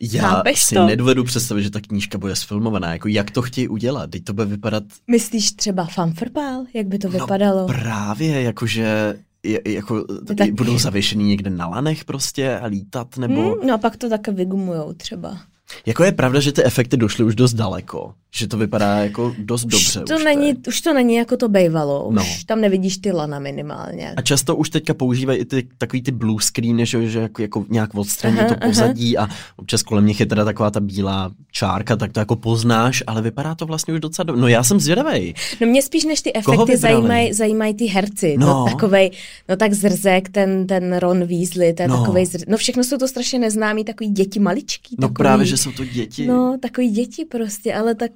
Já 0.00 0.28
Chápeš 0.28 0.62
si 0.62 0.74
to? 0.74 0.86
nedovedu 0.86 1.24
představit, 1.24 1.62
že 1.62 1.70
ta 1.70 1.80
knížka 1.80 2.18
bude 2.18 2.36
sfilmovaná, 2.36 2.92
jako 2.92 3.08
jak 3.08 3.30
to 3.30 3.42
chtějí 3.42 3.68
udělat, 3.68 4.10
teď 4.10 4.24
to 4.24 4.32
bude 4.32 4.46
vypadat 4.46 4.84
Myslíš 5.06 5.52
třeba 5.52 5.84
fanfrpál, 5.84 6.64
jak 6.74 6.86
by 6.86 6.98
to 6.98 7.08
vypadalo? 7.08 7.60
No 7.60 7.66
právě, 7.66 8.42
jakože 8.42 9.14
je, 9.42 9.60
jako, 9.66 10.04
tak- 10.36 10.52
budou 10.52 10.78
zavěšený 10.78 11.24
někde 11.24 11.50
na 11.50 11.66
lanech 11.66 12.04
prostě 12.04 12.58
a 12.58 12.66
lítat, 12.66 13.16
nebo... 13.16 13.42
Hmm, 13.42 13.66
no 13.66 13.74
a 13.74 13.78
pak 13.78 13.96
to 13.96 14.08
také 14.08 14.32
vygumujou 14.32 14.92
třeba. 14.92 15.38
Jako 15.86 16.04
je 16.04 16.12
pravda, 16.12 16.40
že 16.40 16.52
ty 16.52 16.64
efekty 16.64 16.96
došly 16.96 17.24
už 17.24 17.34
dost 17.34 17.54
daleko, 17.54 18.12
že 18.36 18.46
to 18.48 18.56
vypadá 18.56 18.96
jako 18.96 19.34
dost 19.38 19.64
dobře. 19.64 20.00
už, 20.00 20.08
to 20.08 20.16
už 20.16 20.24
není, 20.24 20.54
teď. 20.54 20.68
už 20.68 20.80
to 20.80 20.94
není 20.94 21.14
jako 21.14 21.36
to 21.36 21.48
bejvalo, 21.48 22.08
už 22.08 22.14
No. 22.14 22.24
tam 22.46 22.60
nevidíš 22.60 22.98
ty 22.98 23.12
lana 23.12 23.38
minimálně. 23.38 24.12
A 24.16 24.22
často 24.22 24.56
už 24.56 24.70
teďka 24.70 24.94
používají 24.94 25.38
i 25.38 25.44
ty, 25.44 25.68
takový 25.78 26.02
ty 26.02 26.10
blue 26.10 26.42
screeny, 26.42 26.86
že, 26.86 27.06
že 27.06 27.20
jako, 27.20 27.42
jako 27.42 27.64
nějak 27.68 27.94
odstraní 27.94 28.38
Aha, 28.38 28.48
to 28.48 28.54
aha. 28.60 28.68
pozadí 28.68 29.18
a 29.18 29.28
občas 29.56 29.82
kolem 29.82 30.06
nich 30.06 30.20
je 30.20 30.26
teda 30.26 30.44
taková 30.44 30.70
ta 30.70 30.80
bílá 30.80 31.30
čárka, 31.52 31.96
tak 31.96 32.12
to 32.12 32.20
jako 32.20 32.36
poznáš, 32.36 33.02
ale 33.06 33.22
vypadá 33.22 33.54
to 33.54 33.66
vlastně 33.66 33.94
už 33.94 34.00
docela 34.00 34.24
dobře. 34.24 34.40
No 34.42 34.48
já 34.48 34.64
jsem 34.64 34.80
zvědavý. 34.80 35.34
No 35.60 35.66
mě 35.66 35.82
spíš 35.82 36.04
než 36.04 36.20
ty 36.22 36.32
efekty 36.34 36.76
zajímají, 36.76 37.32
zajímají 37.32 37.74
ty 37.74 37.84
herci. 37.86 38.36
No. 38.38 38.46
No. 38.46 38.64
takovej, 38.64 39.10
no 39.48 39.56
tak 39.56 39.72
zrzek, 39.74 40.28
ten, 40.28 40.66
ten 40.66 40.96
Ron 40.96 41.24
Weasley, 41.26 41.72
to 41.74 41.82
je 41.82 41.88
No. 41.88 41.96
no. 41.96 42.00
takovej 42.02 42.26
zr... 42.26 42.38
No 42.48 42.56
všechno 42.56 42.84
jsou 42.84 42.96
to 42.98 43.08
strašně 43.08 43.38
neznámí, 43.38 43.84
takový 43.84 44.10
děti 44.10 44.40
maličký. 44.40 44.96
No 44.98 45.08
takový, 45.08 45.14
právě, 45.14 45.46
že 45.46 45.56
jsou 45.58 45.72
to 45.72 45.84
děti. 45.84 46.26
No, 46.26 46.58
takový 46.62 46.90
děti 46.90 47.24
prostě, 47.24 47.74
ale 47.74 47.94
tak 47.94 48.12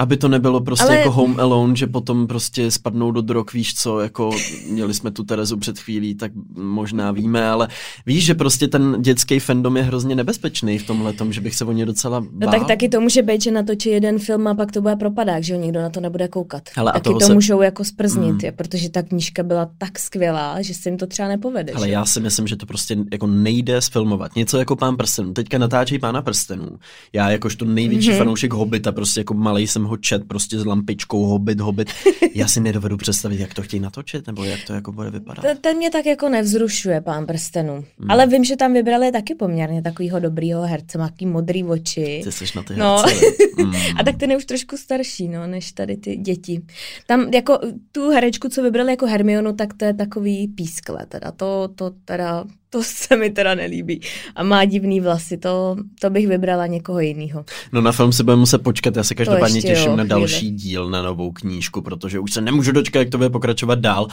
Aby 0.00 0.16
to 0.16 0.28
nebylo 0.28 0.60
prostě 0.60 0.84
Ale- 0.84 0.96
jako 0.98 1.10
Home 1.10 1.40
Alone, 1.40 1.76
že 1.76 1.86
potom 1.86 2.26
prostě 2.26 2.70
spadnou 2.70 3.10
do 3.10 3.20
drog, 3.20 3.46
víš 3.54 3.74
co, 3.74 4.00
jako 4.00 4.30
měli 4.70 4.94
jsme 4.94 5.10
tu 5.10 5.24
Terezu 5.24 5.56
před 5.56 5.78
chvílí, 5.78 6.14
tak 6.14 6.32
možná 6.56 7.12
víme, 7.12 7.48
ale 7.50 7.68
víš, 8.06 8.24
že 8.24 8.34
prostě 8.34 8.68
ten 8.68 8.96
dětský 9.00 9.38
fandom 9.38 9.76
je 9.76 9.82
hrozně 9.82 10.14
nebezpečný 10.14 10.78
v 10.78 10.86
tomhle 10.86 11.12
tom, 11.12 11.32
že 11.32 11.40
bych 11.40 11.54
se 11.54 11.64
o 11.64 11.72
ně 11.72 11.86
docela 11.86 12.20
bál. 12.20 12.30
No 12.34 12.50
tak 12.50 12.66
taky 12.66 12.88
to 12.88 13.00
může 13.00 13.22
být, 13.22 13.42
že 13.42 13.50
natočí 13.50 13.88
jeden 13.88 14.18
film 14.18 14.46
a 14.46 14.54
pak 14.54 14.72
to 14.72 14.80
bude 14.80 14.96
propadák, 14.96 15.44
že 15.44 15.52
jo, 15.54 15.60
nikdo 15.60 15.80
na 15.82 15.90
to 15.90 16.00
nebude 16.00 16.28
koukat. 16.28 16.62
Hele, 16.76 16.92
a 16.92 17.00
taky 17.00 17.14
to 17.14 17.20
se- 17.20 17.34
můžou 17.34 17.62
jako 17.62 17.84
sprznit, 17.84 18.32
Mm. 18.32 18.40
je, 18.42 18.52
protože 18.52 18.90
ta 18.90 19.02
knížka 19.02 19.42
byla 19.42 19.70
tak 19.78 19.98
skvělá, 19.98 20.62
že 20.62 20.74
se 20.74 20.88
jim 20.88 20.98
to 20.98 21.06
třeba 21.06 21.28
nepovede. 21.28 21.72
Ale 21.72 21.86
že? 21.86 21.92
já 21.92 22.04
si 22.04 22.20
myslím, 22.20 22.46
že 22.46 22.56
to 22.56 22.66
prostě 22.66 22.96
jako 23.12 23.26
nejde 23.26 23.80
sfilmovat. 23.80 24.36
Něco 24.36 24.58
jako 24.58 24.76
Pán 24.76 24.96
prstenů. 24.96 25.32
Teďka 25.32 25.58
natáčejí 25.58 25.98
Pána 25.98 26.22
prstenů. 26.22 26.68
Já 27.12 27.30
jakožto 27.30 27.64
největší 27.64 28.10
mm-hmm. 28.10 28.18
fanoušek 28.18 28.52
Hobita, 28.52 28.92
prostě 28.92 29.20
jako 29.20 29.34
malý 29.34 29.66
jsem 29.66 29.89
ho 29.90 29.96
čet, 29.96 30.28
prostě 30.28 30.58
s 30.58 30.64
lampičkou 30.64 31.24
Hobit, 31.24 31.60
Hobit. 31.60 31.88
Já 32.34 32.48
si 32.48 32.60
nedovedu 32.60 32.96
představit, 32.96 33.40
jak 33.40 33.54
to 33.54 33.62
chtějí 33.62 33.80
natočit, 33.80 34.26
nebo 34.26 34.44
jak 34.44 34.60
to 34.66 34.72
jako 34.72 34.92
bude 34.92 35.10
vypadat. 35.10 35.42
Ten, 35.42 35.56
ten 35.56 35.76
mě 35.76 35.90
tak 35.90 36.06
jako 36.06 36.28
nevzrušuje, 36.28 37.00
pán 37.00 37.26
prstenů. 37.26 37.74
Hmm. 37.98 38.10
Ale 38.10 38.26
vím, 38.26 38.44
že 38.44 38.56
tam 38.56 38.72
vybrali 38.72 39.12
taky 39.12 39.34
poměrně 39.34 39.82
takovýho 39.82 40.20
dobrýho 40.20 40.62
herce, 40.62 40.98
má 40.98 41.08
takový 41.08 41.26
modrý 41.26 41.64
oči. 41.64 42.20
Ty 42.24 42.32
jsi 42.32 42.44
na 42.56 42.62
ty 42.62 42.76
No. 42.76 42.98
herce, 42.98 43.20
viď? 43.20 43.30
mm. 43.66 43.74
A 44.00 44.04
tak 44.04 44.16
ten 44.16 44.30
je 44.30 44.36
už 44.36 44.44
trošku 44.44 44.76
starší, 44.76 45.28
no, 45.28 45.46
než 45.46 45.72
tady 45.72 45.96
ty 45.96 46.16
děti. 46.16 46.62
Tam 47.06 47.20
jako 47.34 47.58
tu 47.92 48.10
herečku, 48.10 48.48
co 48.48 48.62
vybrali 48.62 48.90
jako 48.92 49.06
Hermionu, 49.06 49.52
tak 49.52 49.74
to 49.74 49.84
je 49.84 49.94
takový 49.94 50.48
pískle, 50.48 51.06
teda 51.08 51.30
to, 51.32 51.68
to 51.74 51.90
teda, 52.04 52.44
to 52.70 52.82
se 52.82 53.16
mi 53.16 53.30
teda 53.30 53.54
nelíbí. 53.54 54.00
A 54.34 54.42
má 54.42 54.64
divný 54.64 55.00
vlasy, 55.00 55.36
to, 55.36 55.76
to 56.00 56.10
bych 56.10 56.28
vybrala 56.28 56.66
někoho 56.66 57.00
jiného. 57.00 57.44
No 57.72 57.80
na 57.80 57.92
film 57.92 58.12
si 58.12 58.22
budeme 58.22 58.40
muset 58.40 58.58
počkat, 58.58 58.96
já 58.96 59.04
se 59.04 59.14
každopádně 59.14 59.62
těším 59.62 59.90
jo, 59.90 59.96
na 59.96 60.04
chvíli. 60.04 60.08
další 60.08 60.50
díl, 60.50 60.90
na 60.90 61.02
novou 61.02 61.32
knížku, 61.32 61.82
protože 61.82 62.18
už 62.18 62.32
se 62.32 62.40
nemůžu 62.40 62.72
dočkat, 62.72 62.98
jak 62.98 63.08
to 63.10 63.16
bude 63.18 63.30
pokračovat 63.30 63.78
dál. 63.78 64.06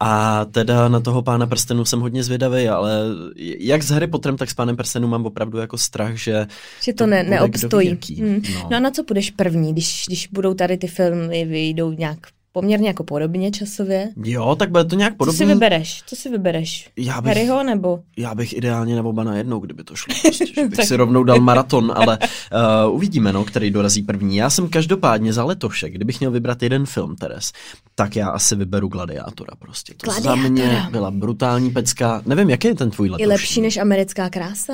A 0.00 0.44
teda 0.44 0.88
na 0.88 1.00
toho 1.00 1.22
pána 1.22 1.46
prstenů 1.46 1.84
jsem 1.84 2.00
hodně 2.00 2.24
zvědavý, 2.24 2.68
ale 2.68 3.00
jak 3.58 3.82
s 3.82 3.90
Harry 3.90 4.06
Potterem, 4.06 4.36
tak 4.36 4.50
s 4.50 4.54
pánem 4.54 4.76
prstenů 4.76 5.08
mám 5.08 5.26
opravdu 5.26 5.58
jako 5.58 5.78
strach, 5.78 6.14
že 6.16 6.46
Že 6.82 6.92
to, 6.92 6.98
To 6.98 7.06
ne, 7.06 7.22
neobstojí. 7.22 7.98
Hmm. 8.18 8.42
no. 8.54 8.68
No 8.70 8.76
a 8.76 8.80
na 8.80 8.90
co 8.90 9.04
půjdeš 9.04 9.30
první, 9.30 9.72
když, 9.72 10.04
když 10.06 10.28
budou 10.32 10.54
tady 10.54 10.76
ty 10.76 10.86
filmy, 10.86 11.44
vyjdou 11.44 11.92
nějak 11.92 12.18
poměrně 12.54 12.88
jako 12.88 13.04
podobně 13.04 13.50
časově? 13.50 14.12
jo, 14.24 14.56
tak 14.58 14.70
bude 14.70 14.84
to 14.84 14.96
nějak 14.96 15.14
Co 15.24 15.32
si 15.32 15.44
vybereš? 15.46 16.02
Co 16.06 16.16
si 16.16 16.28
vybereš? 16.30 16.90
Já 16.96 17.20
bych, 17.20 17.28
Harryho 17.28 17.62
nebo? 17.62 18.00
já 18.16 18.34
bych 18.34 18.52
ideálně 18.52 18.96
na 18.96 19.02
oba 19.02 19.24
najednou, 19.24 19.58
kdyby 19.60 19.84
to 19.84 19.94
šlo. 19.96 20.14
Prostě, 20.22 20.46
že 20.46 20.62
bych 20.68 20.76
Tak- 20.76 20.86
si 20.86 20.96
rovnou 20.96 21.24
dal 21.24 21.40
maraton, 21.40 21.92
ale 21.96 22.18
uh, 22.88 22.94
uvidíme, 22.94 23.32
no, 23.32 23.44
který 23.44 23.70
dorazí 23.70 24.02
první. 24.02 24.36
Já 24.36 24.50
jsem 24.50 24.68
každopádně 24.68 25.32
za 25.32 25.44
letošek, 25.44 25.92
kdybych 25.92 26.20
měl 26.20 26.30
vybrat 26.30 26.62
jeden 26.62 26.86
film, 26.86 27.16
Teres, 27.16 27.52
tak 27.94 28.16
já 28.16 28.28
asi 28.28 28.56
vyberu 28.56 28.88
Gladiátora 28.88 29.54
prostě. 29.58 29.94
To 30.04 30.10
za 30.10 30.20
Gladiátora. 30.20 30.48
mě 30.50 30.86
byla 30.90 31.10
brutální 31.10 31.70
pecka. 31.70 32.22
Nevím, 32.26 32.50
jaký 32.50 32.68
je 32.68 32.74
ten 32.74 32.90
tvůj 32.90 33.08
letošní? 33.08 33.22
Je 33.22 33.28
lepší 33.28 33.60
než 33.60 33.76
americká 33.76 34.30
krása? 34.30 34.72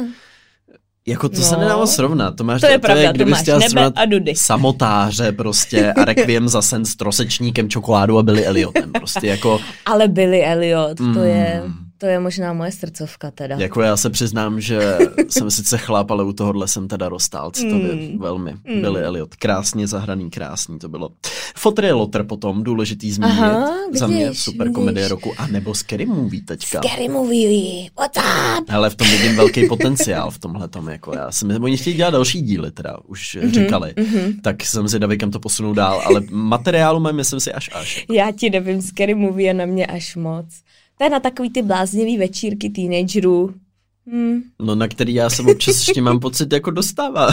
Jako 1.06 1.28
to 1.28 1.36
No. 1.38 1.42
se 1.44 1.56
nedalo 1.56 1.86
srovnat. 1.86 2.36
To, 2.36 2.44
máš, 2.44 2.60
To 2.60 2.66
je 2.66 2.78
pravda, 2.78 3.06
to 3.06 3.12
kdybys 3.12 3.30
máš 3.30 3.40
chtěla 3.42 3.58
nebe 3.58 3.70
srovnat 3.70 3.92
a 3.96 4.04
dudy. 4.04 4.32
Samotáře 4.36 5.32
prostě 5.32 5.92
a 5.96 6.04
Requiem 6.04 6.48
za 6.48 6.62
sen 6.62 6.84
s 6.84 6.96
trosečníkem 6.96 7.68
čokoládu 7.70 8.18
a 8.18 8.22
byli 8.22 8.46
Eliotem. 8.46 8.92
Prostě 8.92 9.26
jako, 9.26 9.60
Ale 9.86 10.08
Billy 10.08 10.44
Elliot, 10.44 10.96
to, 10.96 11.02
Mm. 11.02 11.16
je, 11.24 11.62
to 12.00 12.06
je 12.06 12.20
možná 12.20 12.52
moje 12.52 12.72
srdcovka 12.72 13.30
teda. 13.30 13.56
jako 13.58 13.80
já 13.82 13.96
se 13.96 14.10
přiznám, 14.10 14.60
že 14.60 14.98
jsem 15.28 15.50
sice 15.50 15.78
chlap, 15.78 16.10
ale 16.10 16.24
u 16.24 16.32
tohohle 16.32 16.68
jsem 16.68 16.88
teda 16.88 17.08
rostál 17.08 17.50
citově 17.50 17.90
Mm. 17.90 18.18
velmi. 18.18 18.52
Mm. 18.52 18.80
Billy 18.80 19.02
Elliot, 19.02 19.36
krásně 19.36 19.86
zahraný, 19.86 20.30
krásný 20.30 20.78
to 20.78 20.88
bylo. 20.88 21.10
Fotr 21.56 21.84
je 21.84 21.92
Lotter 21.92 22.22
potom, 22.24 22.62
důležitý 22.64 23.12
zmínit. 23.12 23.32
Aha, 23.38 23.68
za 23.92 24.06
mě 24.06 24.24
vidíš, 24.24 24.42
super 24.44 24.66
vidíš. 24.66 24.74
komedie 24.74 25.08
roku, 25.08 25.32
a 25.38 25.46
nebo 25.46 25.74
Scary 25.74 26.06
Movie 26.06 26.42
teďka. 26.42 26.80
Scary 26.82 27.08
movie, 27.08 27.90
what's 27.98 28.18
up? 28.58 28.70
Hele, 28.70 28.90
v 28.90 28.94
tom 28.94 29.08
vidím 29.08 29.36
velký 29.36 29.68
potenciál 29.68 30.30
v 30.30 30.38
tomhle 30.38 30.68
tom, 30.68 30.88
jako 30.88 31.14
já 31.16 31.30
jsem, 31.32 31.64
oni 31.64 31.76
chtějí 31.76 31.96
dělat 31.96 32.10
další 32.10 32.42
díly 32.42 32.70
teda, 32.70 32.96
už 33.06 33.34
Mhm, 33.40 33.48
mm-hmm, 33.50 33.54
říkali, 33.64 33.92
mm-hmm. 33.96 34.40
tak 34.42 34.64
jsem 34.64 34.88
zvědavý, 34.88 35.18
kam 35.18 35.30
to 35.30 35.40
posunou 35.40 35.72
dál, 35.72 36.02
ale 36.04 36.20
materiálu 36.30 37.00
mám, 37.00 37.16
myslím 37.16 37.40
si, 37.40 37.52
až 37.52 37.70
až. 37.74 38.06
Já 38.10 38.32
ti 38.32 38.50
nevím, 38.50 38.82
Scary 38.82 39.14
movie 39.14 39.46
je 39.46 39.54
na 39.54 39.66
mě 39.66 39.86
až 39.86 40.16
moc. 40.16 40.46
To 41.00 41.04
je 41.04 41.10
na 41.10 41.20
takový 41.20 41.50
ty 41.50 41.62
bláznivý 41.62 42.18
večírky 42.18 42.70
teenagerů. 42.70 43.54
Hmm. 44.06 44.40
No, 44.60 44.74
na 44.74 44.88
který 44.88 45.14
já 45.14 45.30
jsem 45.30 45.46
občas 45.48 45.76
ještě 45.88 46.02
mám 46.02 46.20
pocit, 46.20 46.52
jako 46.52 46.70
dostává. 46.70 47.28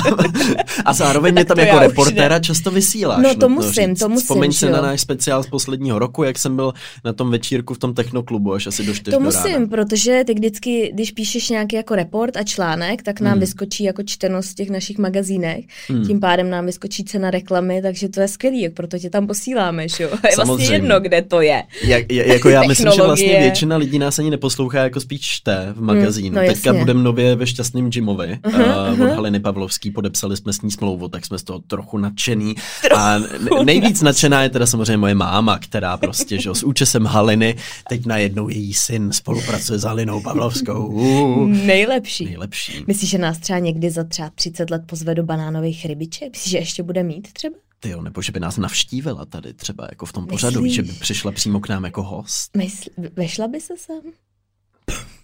A 0.85 0.93
zároveň 0.93 1.33
mě 1.33 1.45
tam 1.45 1.59
jako 1.59 1.79
reportéra 1.79 2.39
často 2.39 2.71
vysíláš. 2.71 3.23
No, 3.23 3.35
to 3.35 3.49
musím, 3.49 3.71
říct. 3.89 3.99
to 3.99 4.09
musím, 4.09 4.21
Vzpomeň 4.23 4.51
si 4.51 4.59
že 4.59 4.71
na 4.71 4.81
náš 4.81 5.01
speciál 5.01 5.43
z 5.43 5.47
posledního 5.47 5.99
roku, 5.99 6.23
jak 6.23 6.37
jsem 6.39 6.55
byl 6.55 6.73
na 7.05 7.13
tom 7.13 7.31
večírku 7.31 7.73
v 7.73 7.77
tom 7.77 7.93
technoklubu, 7.93 8.53
až 8.53 8.67
asi 8.67 8.85
do 8.85 8.93
4 8.93 9.03
To 9.11 9.19
do 9.19 9.25
musím, 9.25 9.53
rána. 9.53 9.67
protože 9.67 10.23
ty 10.27 10.33
vždycky, 10.33 10.91
když 10.93 11.11
píšeš 11.11 11.49
nějaký 11.49 11.75
jako 11.75 11.95
report 11.95 12.37
a 12.37 12.43
článek, 12.43 13.03
tak 13.03 13.19
nám 13.21 13.31
Hmm. 13.33 13.39
vyskočí 13.39 13.83
jako 13.83 14.03
čtenost 14.03 14.51
v 14.51 14.55
těch 14.55 14.69
našich 14.69 14.97
magazínech. 14.97 15.65
Hmm. 15.89 16.05
Tím 16.07 16.19
pádem 16.19 16.49
nám 16.49 16.65
vyskočí 16.65 17.03
cena 17.03 17.31
reklamy, 17.31 17.81
takže 17.81 18.09
to 18.09 18.21
je 18.21 18.27
skvělý, 18.27 18.69
proto 18.69 18.99
tě 18.99 19.09
tam 19.09 19.27
posíláme, 19.27 19.89
že 19.89 20.03
jo? 20.03 20.09
Je 20.13 20.17
vlastně 20.21 20.35
Samozřejmě. 20.35 20.73
jedno, 20.75 20.99
kde 20.99 21.21
to 21.21 21.41
je. 21.41 21.63
Jak, 21.83 22.11
jako 22.11 22.49
já 22.49 22.63
myslím, 22.63 22.91
že 22.95 23.01
vlastně 23.01 23.39
většina 23.39 23.77
lidí 23.77 23.99
nás 23.99 24.19
ani 24.19 24.29
neposlouchá, 24.29 24.83
jako 24.83 24.99
spíš 24.99 25.21
čte 25.21 25.73
v 25.75 25.81
magazínu. 25.81 26.35
no 26.35 26.41
Teďka 26.57 26.73
budeme 26.79 27.03
nově 27.03 27.35
ve 27.35 27.47
Šťastným 27.47 27.89
Jimovi 27.95 28.39
Aha, 28.43 28.57
uh, 28.91 29.01
od 29.01 29.05
aha. 29.05 29.15
Haliny 29.15 29.39
Pavlovský, 29.39 29.91
podepsali 29.91 30.37
jsme 30.37 30.53
s 30.53 30.61
ní 30.61 30.71
smlouvu, 30.71 31.07
tak 31.07 31.25
jsme 31.25 31.37
z 31.39 31.43
toho 31.43 31.59
trochu 31.59 31.97
nadšený. 31.97 32.55
A 32.95 33.17
ne- 33.19 33.27
nejvíc 33.65 34.01
nadšená 34.01 34.43
je 34.43 34.49
teda 34.49 34.65
samozřejmě 34.65 34.97
moje 34.97 35.15
máma, 35.15 35.59
která 35.59 35.97
prostě, 35.97 36.41
že 36.41 36.49
s 36.53 36.63
účesem 36.63 37.05
Haliny, 37.05 37.55
teď 37.89 38.05
najednou 38.05 38.49
její 38.49 38.73
syn 38.73 39.11
spolupracuje 39.11 39.79
s 39.79 39.83
Halinou 39.83 40.21
Pavlovskou. 40.21 40.85
Uh, 40.87 41.47
Nejlepší. 41.49 42.25
nejlepší. 42.25 42.83
Myslíš, 42.87 43.09
že 43.09 43.17
nás 43.17 43.37
třeba 43.37 43.59
někdy 43.59 43.89
za 43.89 44.03
třeba 44.03 44.29
30 44.35 44.69
let 44.69 44.81
pozve 44.85 45.15
do 45.15 45.23
banánových 45.23 45.85
rybiček? 45.85 46.33
Myslíš, 46.33 46.51
že 46.51 46.57
ještě 46.57 46.83
bude 46.83 47.03
mít 47.03 47.33
třeba? 47.33 47.55
Ty 47.79 47.89
jo, 47.89 48.01
nebo 48.01 48.21
že 48.21 48.31
by 48.31 48.39
nás 48.39 48.57
navštívila 48.57 49.25
tady 49.25 49.53
třeba 49.53 49.87
jako 49.89 50.05
v 50.05 50.13
tom 50.13 50.27
pořadu, 50.27 50.61
Myslíš? 50.61 50.75
že 50.75 50.81
by 50.81 50.91
přišla 50.99 51.31
přímo 51.31 51.59
k 51.59 51.69
nám 51.69 51.83
jako 51.85 52.03
host. 52.03 52.55
Mysl, 52.57 52.89
vešla 53.15 53.47
by 53.47 53.61
se 53.61 53.73
sem? 53.77 54.01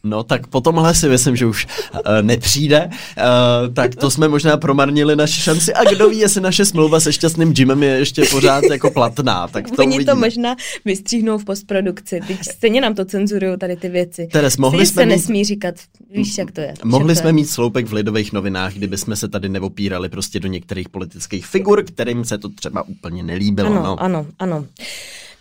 No 0.06 0.24
tak 0.24 0.48
po 0.48 0.62
tomhle 0.62 0.96
si 0.96 1.10
myslím, 1.10 1.36
že 1.36 1.46
už 1.46 1.68
uh, 1.94 2.00
nepřijde, 2.22 2.90
uh, 2.90 3.74
tak 3.74 3.96
to 3.96 4.12
jsme 4.12 4.28
možná 4.28 4.58
promarnili 4.58 5.16
naši 5.16 5.42
šanci 5.42 5.74
a 5.74 5.84
kdo 5.84 6.10
ví, 6.10 6.18
jestli 6.20 6.42
naše 6.42 6.66
smlouva 6.66 7.00
se 7.00 7.14
šťastným 7.14 7.54
Jimem 7.58 7.84
je 7.84 7.90
ještě 7.90 8.26
pořád 8.32 8.64
jako 8.64 8.92
platná, 8.92 9.48
tak 9.48 9.72
to 9.72 9.82
Oni 9.82 10.06
to 10.06 10.16
možná 10.16 10.56
vystříhnou 10.86 11.38
v 11.38 11.46
postprodukci. 11.46 12.20
Teď 12.28 12.38
stejně 12.44 12.82
nám 12.82 12.96
to 12.96 13.06
cenzurují 13.06 13.58
tady 13.58 13.76
ty 13.76 13.90
věci. 13.90 14.28
Teres, 14.32 14.58
mohli 14.58 14.86
Stejně 14.86 14.92
jsme 14.94 15.02
se 15.02 15.06
mít- 15.06 15.12
nesmí 15.12 15.46
říkat, 15.46 15.76
víš, 16.12 16.38
jak 16.38 16.52
to 16.52 16.62
je. 16.62 16.74
Mohli 16.84 17.16
jsme 17.16 17.30
je. 17.30 17.34
mít 17.34 17.50
sloupek 17.50 17.88
v 17.88 17.94
lidových 17.94 18.34
novinách, 18.34 18.74
kdyby 18.74 18.98
jsme 18.98 19.16
se 19.16 19.28
tady 19.28 19.50
neopírali 19.50 20.10
prostě 20.10 20.40
do 20.40 20.48
některých 20.48 20.90
politických 20.90 21.46
figur, 21.46 21.84
kterým 21.84 22.26
se 22.26 22.38
to 22.38 22.50
třeba 22.50 22.84
úplně 22.88 23.24
nelíbilo. 23.24 23.72
Ano, 23.72 23.84
no. 23.84 24.02
ano, 24.02 24.26
ano. 24.40 24.66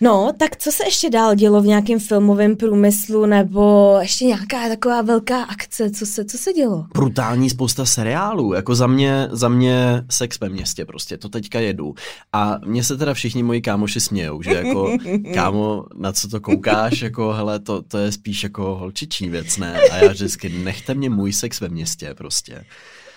No, 0.03 0.33
tak 0.39 0.57
co 0.57 0.73
se 0.73 0.85
ještě 0.85 1.11
dál 1.11 1.35
dělo 1.35 1.63
v 1.63 1.67
nějakém 1.67 2.01
filmovém 2.01 2.57
průmyslu, 2.57 3.27
nebo 3.27 3.97
ještě 4.01 4.25
nějaká 4.25 4.69
taková 4.69 5.03
velká 5.03 5.43
akce, 5.43 5.91
co 5.91 6.07
se, 6.07 6.25
co 6.25 6.39
se 6.39 6.53
dělo? 6.53 6.87
brutální 6.95 7.51
spousta 7.51 7.85
seriálů, 7.85 8.53
jako 8.53 8.75
za 8.75 8.87
mě, 8.87 9.29
za 9.31 9.49
mě 9.49 10.05
sex 10.11 10.41
ve 10.41 10.49
městě 10.49 10.85
prostě, 10.85 11.19
to 11.19 11.29
teďka 11.29 11.61
jedu. 11.61 11.95
A 12.33 12.59
mě 12.67 12.85
se 12.85 12.97
teda 12.97 13.15
všichni 13.15 13.43
moji 13.43 13.61
kámoši 13.61 14.01
smějou, 14.01 14.43
že 14.43 14.51
jako 14.51 14.99
kámo, 15.35 15.85
na 15.97 16.13
co 16.13 16.29
to 16.29 16.41
koukáš, 16.41 17.03
jako 17.03 17.33
hele, 17.33 17.59
to, 17.59 17.83
to 17.83 17.99
je 17.99 18.13
spíš 18.13 18.43
jako 18.43 18.75
holčičí 18.75 19.29
věc, 19.29 19.59
ne? 19.59 19.81
A 19.93 19.97
já 19.97 20.13
vždycky, 20.13 20.49
nechte 20.49 20.95
mě 20.95 21.11
můj 21.11 21.33
sex 21.33 21.61
ve 21.61 21.69
městě 21.69 22.15
prostě. 22.15 22.65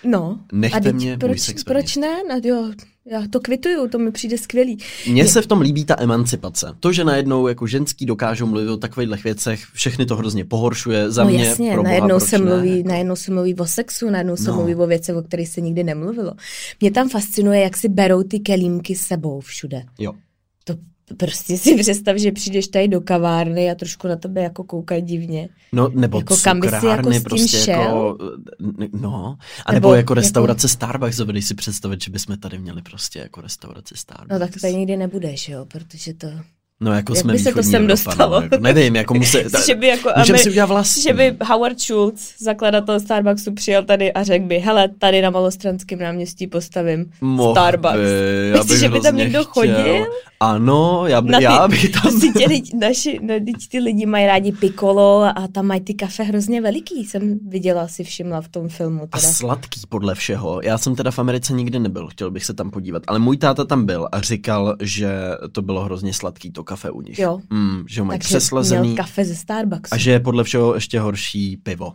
No, 0.04 0.38
Nechte 0.52 0.78
a 0.78 0.80
teď 0.80 0.94
mě 0.94 1.10
můj 1.10 1.16
proč, 1.16 1.40
sex 1.40 1.64
ve 1.64 1.74
proč 1.74 1.96
ne? 1.96 2.16
No, 2.28 2.40
jo, 2.44 2.72
já 3.10 3.22
to 3.30 3.40
kvituju, 3.40 3.88
to 3.88 3.98
mi 3.98 4.10
přijde 4.12 4.38
skvělý. 4.38 4.78
Mně 5.10 5.26
se 5.28 5.42
v 5.42 5.46
tom 5.46 5.60
líbí 5.60 5.84
ta 5.84 5.96
emancipace. 5.98 6.74
To, 6.80 6.92
že 6.92 7.04
najednou 7.04 7.48
jako 7.48 7.66
ženský 7.66 8.06
dokážou 8.06 8.46
mluvit 8.46 8.68
o 8.68 8.76
takových 8.76 9.24
věcech, 9.24 9.60
všechny 9.72 10.06
to 10.06 10.16
hrozně 10.16 10.44
pohoršuje. 10.44 11.10
Za 11.10 11.24
no 11.24 11.30
mě, 11.30 11.44
jasně, 11.44 11.72
pro 11.72 11.82
boha, 11.82 11.90
najednou 11.90 12.20
se, 12.20 12.38
ne? 12.38 12.44
mluví, 12.44 12.82
najednou 12.82 13.16
se 13.16 13.32
mluví 13.32 13.54
o 13.54 13.66
sexu, 13.66 14.10
najednou 14.10 14.36
se 14.36 14.50
No. 14.50 14.56
mluví 14.56 14.74
o 14.74 14.86
věcech, 14.86 15.16
o 15.16 15.22
kterých 15.22 15.48
se 15.48 15.60
nikdy 15.60 15.84
nemluvilo. 15.84 16.32
Mě 16.80 16.90
tam 16.90 17.08
fascinuje, 17.08 17.60
jak 17.60 17.76
si 17.76 17.88
berou 17.88 18.22
ty 18.22 18.38
kelímky 18.40 18.94
s 18.96 19.00
sebou 19.00 19.40
všude. 19.40 19.82
Jo. 19.98 20.12
To 20.64 20.74
prostě 21.16 21.58
si 21.58 21.74
představ, 21.80 22.16
že 22.16 22.32
přijdeš 22.32 22.68
tady 22.68 22.88
do 22.88 23.00
kavárny 23.00 23.70
a 23.70 23.74
trošku 23.74 24.08
na 24.08 24.16
tebe 24.16 24.42
jako 24.42 24.64
koukají 24.64 25.02
divně. 25.02 25.48
No, 25.72 25.88
nebo 25.94 26.18
Jako 26.18 26.34
jako 26.34 26.42
kam 26.44 26.60
by 26.60 26.68
si 26.68 26.86
jako 26.86 27.10
s 27.10 27.12
tím 27.12 27.22
prostě 27.22 27.56
šel? 27.58 27.74
jako, 27.80 28.18
no, 29.00 29.38
a 29.66 29.72
Nebo 29.72 29.74
nebo, 29.74 29.88
jako 29.88 29.96
jako- 29.96 30.14
restaurace 30.14 30.68
Starbucks, 30.68 31.16
dovedeš 31.16 31.44
si 31.44 31.54
představit, 31.54 32.02
že 32.02 32.10
bychom 32.10 32.36
tady 32.38 32.58
měli 32.58 32.82
prostě 32.82 33.18
jako 33.18 33.40
restauraci 33.40 33.94
Starbucks. 33.96 34.30
No 34.32 34.38
tak 34.38 34.50
tady 34.60 34.74
nikdy 34.74 34.96
nebudeš, 34.96 35.48
jo, 35.48 35.64
protože 35.64 36.14
to, 36.14 36.26
No 36.80 36.92
jako 36.92 37.14
Jak 37.14 37.22
jsme 37.22 37.32
by 37.32 37.38
se 37.38 37.52
to 37.52 37.62
sem 37.62 37.86
dostalo? 37.86 38.40
No, 38.40 38.42
jako, 38.42 38.56
nevím, 38.60 38.96
jako 38.96 39.14
musí, 39.14 39.38
že 39.66 39.74
by 39.74 39.86
jako 39.86 40.08
Amer- 40.08 40.36
si 40.36 40.50
udělat 40.50 40.66
vlastní. 40.66 41.02
Že 41.02 41.12
by 41.12 41.36
Howard 41.44 41.80
Schultz, 41.80 42.32
zakladatel 42.38 43.00
Starbucksu, 43.00 43.52
přijel 43.52 43.84
tady 43.84 44.12
a 44.12 44.22
řekl 44.22 44.44
by, 44.46 44.58
hele, 44.58 44.88
tady 44.98 45.22
na 45.22 45.30
Malostranském 45.30 45.98
náměstí 45.98 46.46
postavím 46.46 47.10
Mohl 47.20 47.52
Starbucks. 47.54 47.94
By, 47.94 48.50
já 48.50 48.62
Myslíš, 48.62 48.80
že 48.80 48.88
by 48.88 49.00
tam 49.00 49.16
někdo 49.16 49.44
chtěl. 49.44 49.52
chodil? 49.52 50.06
Ano, 50.40 51.04
já, 51.06 51.20
by, 51.20 51.30
Na 51.30 51.38
ty, 51.38 51.44
já 51.44 51.68
bych 51.68 51.90
tam... 51.90 52.02
Prostě 52.02 52.28
tě 52.38 52.46
lidi, 52.46 52.76
naši, 52.76 53.18
no, 53.22 53.34
teď 53.34 53.68
ty 53.70 53.78
lidi 53.78 54.06
mají 54.06 54.26
rádi 54.26 54.52
pikolo 54.52 55.22
a 55.22 55.48
tam 55.52 55.66
mají 55.66 55.80
ty 55.80 55.94
kafe 55.94 56.22
hrozně 56.22 56.60
veliký, 56.60 57.04
jsem 57.04 57.38
viděla, 57.48 57.88
si 57.88 58.04
všimla 58.04 58.40
v 58.40 58.48
tom 58.48 58.68
filmu. 58.68 59.08
A 59.12 59.18
Teda. 59.18 59.32
sladký 59.32 59.80
podle 59.88 60.14
všeho. 60.14 60.60
Já 60.62 60.78
jsem 60.78 60.96
teda 60.96 61.10
v 61.10 61.18
Americe 61.18 61.52
nikdy 61.52 61.78
nebyl, 61.78 62.08
chtěl 62.08 62.30
bych 62.30 62.44
se 62.44 62.54
tam 62.54 62.70
podívat. 62.70 63.02
Ale 63.06 63.18
můj 63.18 63.36
táta 63.36 63.64
tam 63.64 63.86
byl 63.86 64.08
a 64.12 64.20
říkal, 64.20 64.76
že 64.80 65.10
to 65.52 65.62
bylo 65.62 65.84
hrozně 65.84 66.14
sladký, 66.14 66.50
to 66.50 66.64
kafe 66.66 66.90
u 66.90 67.00
nich. 67.00 67.18
Jo. 67.18 67.38
Mm, 67.50 67.84
že 67.88 68.00
ho 68.00 68.04
mají 68.04 68.18
Takže 68.18 68.28
přeslazený 68.28 68.88
měl 68.88 68.96
kafe 68.96 69.24
ze 69.24 69.34
Starbucksu. 69.34 69.94
a 69.94 69.98
že 69.98 70.10
je 70.10 70.20
podle 70.20 70.44
všeho 70.44 70.74
ještě 70.74 71.00
horší 71.00 71.56
pivo. 71.56 71.92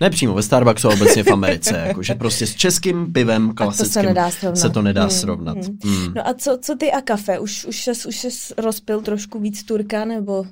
Ne 0.00 0.10
přímo 0.10 0.34
ve 0.34 0.42
Starbucksu, 0.42 0.88
ale 0.88 0.96
obecně 0.96 1.22
v 1.24 1.28
Americe. 1.32 1.76
jako, 1.86 2.02
že 2.02 2.14
prostě 2.14 2.46
s 2.46 2.54
českým 2.54 3.12
pivem 3.12 3.46
Tak 3.48 3.54
to 3.56 3.64
klasickým 3.64 3.92
se 3.92 4.02
nedá 4.02 4.30
srovnat. 4.30 4.56
se 4.56 4.70
to 4.70 4.82
nedá 4.82 5.00
Hmm, 5.02 5.10
srovnat. 5.10 5.56
hmm. 5.56 5.78
Mm. 5.84 6.14
No 6.16 6.28
a 6.28 6.34
co, 6.34 6.58
co 6.62 6.76
ty 6.76 6.92
a 6.92 7.00
kafe? 7.00 7.38
Už, 7.38 7.64
už, 7.64 7.82
ses, 7.84 8.06
už 8.06 8.16
ses 8.18 8.52
rozpil 8.58 9.00
trošku 9.00 9.40
víc 9.40 9.62
turka, 9.64 10.04
nebo, 10.04 10.38
Uh, 10.40 10.46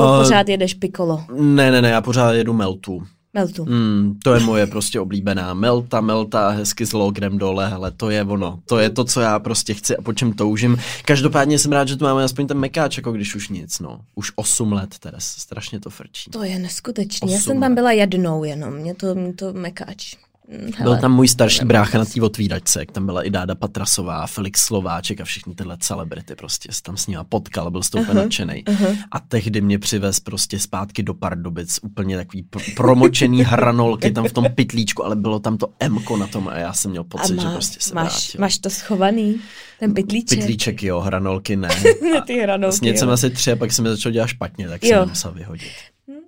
nebo 0.00 0.18
pořád 0.22 0.48
jedeš 0.48 0.74
pikolo? 0.74 1.24
Ne, 1.40 1.70
ne, 1.70 1.82
ne, 1.82 1.88
já 1.90 2.00
pořád 2.00 2.32
jedu 2.32 2.52
meltu. 2.52 3.02
Meltu. 3.34 3.64
Mm, 3.64 4.18
to 4.24 4.34
je 4.34 4.40
moje 4.40 4.66
prostě 4.66 5.00
oblíbená. 5.00 5.54
Melta, 5.54 6.00
melta, 6.00 6.48
hezky 6.48 6.86
s 6.86 6.92
logrem 6.92 7.38
dole, 7.38 7.68
hele, 7.68 7.90
to 7.90 8.10
je 8.10 8.24
ono. 8.24 8.60
To 8.66 8.78
je 8.78 8.90
to, 8.90 9.04
co 9.04 9.20
já 9.20 9.38
prostě 9.38 9.74
chci 9.74 9.96
a 9.96 10.02
po 10.02 10.12
čem 10.12 10.32
toužím. 10.32 10.78
Každopádně 11.04 11.58
jsem 11.58 11.72
rád, 11.72 11.88
že 11.88 11.96
tu 11.96 12.04
máme 12.04 12.24
aspoň 12.24 12.46
ten 12.46 12.58
mekáč, 12.58 12.96
jako 12.96 13.12
když 13.12 13.34
už 13.34 13.48
nic, 13.48 13.78
no. 13.80 14.00
Už 14.14 14.32
8 14.34 14.72
let, 14.72 14.98
Teres, 14.98 15.24
strašně 15.24 15.80
to 15.80 15.90
frčí. 15.90 16.30
To 16.30 16.42
je 16.42 16.58
neskutečný. 16.58 17.32
Já 17.32 17.38
jsem 17.40 17.60
tam 17.60 17.74
byla 17.74 17.92
jednou 17.92 18.44
jenom, 18.44 18.74
mě 18.74 18.94
to, 18.94 19.14
mě 19.14 19.32
to 19.32 19.52
mekáč. 19.52 20.16
Hm, 20.48 20.64
Byl 20.66 20.72
hele. 20.76 21.00
tam 21.00 21.14
můj 21.14 21.28
starší 21.28 21.64
brácha 21.64 21.98
na 21.98 22.04
té 22.04 22.22
otvíračce, 22.22 22.80
jak 22.80 22.90
tam 22.92 23.06
byla 23.06 23.22
i 23.22 23.30
Dáda 23.30 23.54
Patrasová, 23.54 24.26
Felix 24.26 24.60
Slováček 24.62 25.20
a 25.20 25.24
všichni 25.24 25.54
tyhle 25.54 25.76
celebrity 25.80 26.34
prostě. 26.34 26.72
Se 26.72 26.82
tam 26.82 26.96
s 26.96 27.06
nima 27.06 27.24
potkal, 27.24 27.70
byl 27.70 27.82
z 27.82 27.90
toho 27.90 28.02
úplně 28.02 28.20
nadšenej. 28.20 28.64
A 29.12 29.20
tehdy 29.20 29.60
mě 29.60 29.78
přivez 29.78 30.20
prostě 30.20 30.58
zpátky 30.58 31.02
do 31.02 31.14
Pardubic, 31.14 31.78
úplně 31.82 32.16
takový 32.16 32.42
pr- 32.50 32.74
promočený 32.76 33.42
hranolky 33.44 34.10
tam 34.10 34.28
v 34.28 34.32
tom 34.32 34.46
pytlíčku, 34.54 35.04
ale 35.04 35.16
bylo 35.16 35.38
tam 35.40 35.56
to 35.58 35.72
Mko 35.88 36.16
na 36.16 36.26
tom 36.26 36.48
a 36.48 36.54
já 36.56 36.72
jsem 36.72 36.90
měl 36.90 37.04
pocit, 37.04 37.40
že 37.40 37.46
má- 37.46 37.52
prostě 37.52 37.76
se 37.80 37.94
máš, 37.94 38.04
vrátil. 38.12 38.40
máš 38.40 38.58
to 38.58 38.70
schovaný, 38.70 39.40
ten 39.80 39.94
pytlíček. 39.94 40.38
Pytlíček 40.38 40.82
jo, 40.82 41.00
hranolky 41.00 41.56
ne. 41.56 41.68
Ty 42.26 42.40
hranolky, 42.40 42.76
Sněd 42.76 42.98
jsem 42.98 43.10
asi 43.10 43.30
tři 43.30 43.52
a 43.52 43.56
pak 43.56 43.72
jsem 43.72 43.86
začal 43.86 44.12
dělat 44.12 44.26
špatně, 44.26 44.68
tak 44.68 44.84
Jo. 44.84 44.98
jsem 45.00 45.08
musel 45.08 45.32
vyhodit. 45.32 45.68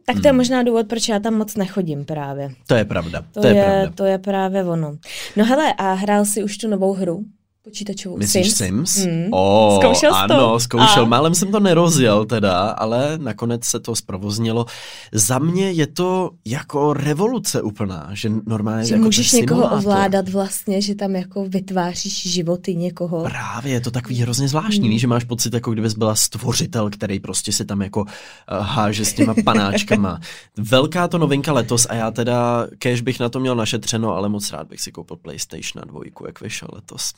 Tak 0.06 0.16
to 0.22 0.28
je 0.28 0.32
možná 0.32 0.62
důvod, 0.62 0.88
proč 0.88 1.08
já 1.08 1.18
tam 1.18 1.34
moc 1.34 1.56
nechodím 1.56 2.04
právě. 2.04 2.50
To 2.66 2.74
je 2.74 2.84
pravda, 2.84 3.24
To, 3.32 3.40
to, 3.40 3.46
je, 3.46 3.54
je, 3.54 3.64
pravda. 3.64 3.92
to 3.94 4.04
je 4.04 4.18
právě 4.18 4.64
ono. 4.64 4.96
No 5.36 5.44
hele, 5.44 5.72
a 5.78 5.92
hrál 5.92 6.24
si 6.24 6.44
už 6.44 6.58
tu 6.58 6.68
novou 6.68 6.92
hru? 6.92 7.24
Počítačovou 7.64 8.16
Myslíš 8.16 8.52
Sims? 8.52 8.90
Sims? 8.90 9.06
Mm. 9.06 9.28
Oh, 9.30 9.80
Zkoušel 9.80 10.14
jsi 10.14 10.28
to? 10.28 10.34
ano, 10.34 10.60
zkoušel. 10.60 11.02
A? 11.02 11.08
Málem 11.08 11.34
jsem 11.34 11.52
to 11.52 11.60
nerozjel 11.60 12.24
teda, 12.24 12.70
ale 12.70 13.18
nakonec 13.18 13.64
se 13.64 13.80
to 13.80 13.96
zprovoznilo. 13.96 14.66
Za 15.12 15.38
mě 15.38 15.70
je 15.70 15.86
to 15.86 16.30
jako 16.44 16.92
revoluce 16.92 17.62
úplná, 17.62 18.08
že 18.12 18.30
normálně 18.46 18.84
Že 18.84 18.94
jako 18.94 19.04
můžeš 19.04 19.30
ten 19.30 19.40
někoho 19.40 19.60
simulátor. 19.60 19.78
ovládat 19.88 20.28
vlastně, 20.28 20.82
že 20.82 20.94
tam 20.94 21.16
jako 21.16 21.44
vytváříš 21.48 22.22
životy 22.32 22.74
někoho. 22.76 23.22
Právě, 23.24 23.72
je 23.72 23.80
to 23.80 23.90
takový 23.90 24.16
hrozně 24.22 24.48
zvláštní, 24.48 24.88
víš, 24.88 25.00
že 25.00 25.06
máš 25.06 25.24
pocit, 25.24 25.54
jako 25.54 25.70
kdybys 25.72 25.94
byla 25.94 26.14
stvořitel, 26.14 26.90
který 26.90 27.20
prostě 27.20 27.52
si 27.52 27.64
tam 27.64 27.82
jako 27.82 28.00
uh, 28.02 28.06
háže 28.48 29.04
s 29.04 29.12
těma 29.12 29.34
panáčkama. 29.44 30.20
Velká 30.56 31.08
to 31.08 31.18
novinka 31.18 31.52
letos 31.52 31.86
a 31.90 31.94
já 31.94 32.10
teda, 32.10 32.66
kež 32.78 33.00
bych 33.00 33.20
na 33.20 33.28
to 33.28 33.40
měl 33.40 33.54
našetřeno, 33.56 34.14
ale 34.16 34.28
moc 34.28 34.52
rád 34.52 34.68
bych 34.68 34.80
si 34.80 34.92
koupil 34.92 35.16
PlayStation 35.16 35.84
2, 35.88 36.00
jak 36.26 36.40
vyšel 36.40 36.68
letos. 36.72 37.12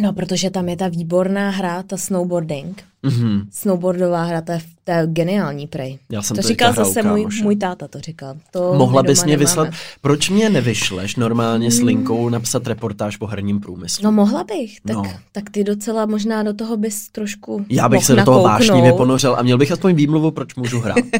No, 0.00 0.12
protože 0.12 0.50
tam 0.50 0.68
je 0.68 0.76
ta 0.76 0.88
výborná 0.88 1.50
hra, 1.50 1.82
ta 1.82 1.96
snowboarding. 1.96 2.84
Mhm. 3.02 3.42
Snowboardová 3.50 4.22
hra, 4.24 4.40
to 4.40 4.52
je, 4.52 4.60
to 4.84 4.92
je 4.92 5.02
geniální 5.06 5.66
prej. 5.66 5.98
Já 6.10 6.22
jsem 6.22 6.36
to 6.36 6.42
to 6.42 6.48
říkal 6.48 6.72
hrál 6.72 6.84
zase 6.84 7.02
můj, 7.02 7.26
můj 7.42 7.56
táta, 7.56 7.88
to 7.88 8.00
říkal. 8.00 8.34
To 8.50 8.74
Mohla 8.74 9.02
bys 9.02 9.24
mě 9.24 9.32
nemáme. 9.36 9.44
vyslat, 9.46 9.68
proč 10.00 10.30
mě 10.30 10.50
nevyšleš 10.50 11.16
normálně 11.16 11.70
s 11.70 11.80
linkou 11.80 12.28
napsat 12.28 12.66
reportáž 12.66 13.16
o 13.20 13.26
herním 13.26 13.60
průmyslu? 13.60 14.04
No 14.04 14.12
mohla 14.12 14.44
bych, 14.44 14.80
tak, 14.80 14.96
No. 14.96 15.02
tak 15.32 15.50
ty 15.50 15.64
docela 15.64 16.06
možná 16.06 16.42
do 16.42 16.54
toho 16.54 16.76
bys 16.76 17.08
trošku 17.08 17.66
Já 17.68 17.88
bych 17.88 18.04
se 18.04 18.16
do 18.16 18.24
toho 18.24 18.36
nakouknout. 18.46 18.68
vášnivě 18.68 18.92
ponořil 18.92 19.34
a 19.38 19.42
měl 19.42 19.58
bych 19.58 19.72
aspoň 19.72 19.94
výmluvu, 19.94 20.30
proč 20.30 20.54
můžu 20.54 20.80
hrát. 20.80 20.96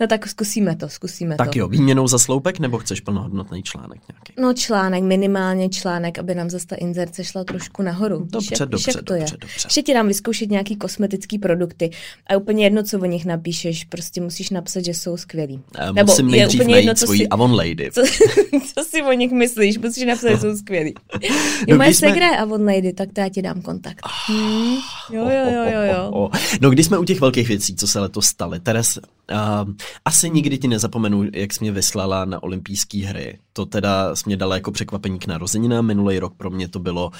No 0.00 0.06
tak 0.06 0.28
zkusíme 0.28 0.76
to, 0.76 0.88
zkusíme 0.88 1.36
tak 1.36 1.50
to. 1.52 1.58
jo, 1.58 1.68
výměnou 1.68 2.08
za 2.08 2.18
sloupek 2.18 2.58
nebo 2.58 2.78
chceš 2.78 3.00
plnohodnotný 3.00 3.62
článek 3.62 4.00
nějaký? 4.12 4.32
No 4.40 4.54
článek, 4.54 5.02
minimálně 5.02 5.68
článek, 5.68 6.18
aby 6.18 6.34
nám 6.34 6.50
zase 6.50 6.66
ta 6.66 6.76
inzerce 6.76 7.24
šla 7.24 7.44
trošku 7.44 7.82
nahoru. 7.82 8.18
Víš, 8.20 8.30
Dobře, 8.30 8.48
jak, 8.60 8.60
víš, 8.60 8.70
dobře, 8.84 8.90
jak 8.98 9.04
to 9.04 9.14
je. 9.14 9.20
dobře, 9.20 9.36
dobře. 9.40 9.66
Ještě 9.66 9.82
ti 9.82 9.94
dám 9.94 10.08
vyzkoušet 10.08 10.50
nějaký 10.50 10.76
kosmetický 11.04 11.38
produkty 11.38 11.90
a 12.26 12.36
úplně 12.36 12.64
jedno, 12.64 12.82
co 12.82 12.98
o 13.00 13.04
nich 13.04 13.24
napíšeš, 13.24 13.84
prostě 13.84 14.20
musíš 14.20 14.50
napsat, 14.50 14.84
že 14.84 14.94
jsou 14.94 15.16
skvělí. 15.16 15.60
Eh, 15.78 15.92
Nebo 15.92 16.12
Musím 16.12 16.28
je 16.28 16.40
nejdřív 16.40 16.60
úplně 16.60 16.72
najít 16.74 16.86
jedno, 16.86 16.94
co 16.98 17.04
svoji 17.06 17.18
si- 17.20 17.28
Avon 17.28 17.54
Lady. 17.54 17.90
Co, 17.92 18.02
co 18.74 18.84
si 18.84 19.02
o 19.02 19.12
nich 19.12 19.32
myslíš? 19.32 19.78
Musíš 19.78 20.04
napsat, 20.04 20.28
že 20.28 20.36
jsou 20.38 20.56
skvělí. 20.56 20.94
No, 21.14 21.20
Jo, 21.68 21.76
moje 21.76 21.88
když 21.88 21.96
jsme- 21.98 22.08
segra 22.08 22.26
je 22.26 22.36
Avon 22.38 22.64
Lady, 22.64 22.92
tak 22.92 23.08
to 23.12 23.20
já 23.20 23.28
ti 23.28 23.42
dám 23.42 23.62
kontakt. 23.62 24.00
Hmm. 24.26 24.74
Jo, 25.12 25.24
jo, 25.28 25.50
jo, 25.52 25.64
jo, 25.72 25.92
jo. 26.12 26.30
No 26.60 26.70
když 26.70 26.86
jsme 26.86 26.98
u 26.98 27.04
těch 27.04 27.20
velkých 27.20 27.48
věcí, 27.48 27.76
co 27.76 27.86
se 27.86 28.00
letos 28.00 28.26
staly, 28.26 28.60
Teres, 28.60 28.98
uh, 29.32 29.70
asi 30.04 30.30
nikdy 30.30 30.58
ti 30.58 30.68
nezapomenu, 30.68 31.24
jak 31.32 31.52
jsi 31.52 31.58
mě 31.60 31.72
vyslala 31.72 32.24
na 32.24 32.42
olympijské 32.42 33.06
hry. 33.06 33.38
To 33.52 33.66
teda 33.66 34.16
jsi 34.16 34.22
mě 34.26 34.36
dala 34.36 34.54
jako 34.54 34.72
překvapení 34.72 35.18
k 35.18 35.26
narozeninám. 35.26 35.86
Minulý 35.86 36.18
rok 36.18 36.34
pro 36.36 36.50
mě 36.50 36.68
to 36.68 36.78
bylo 36.78 37.10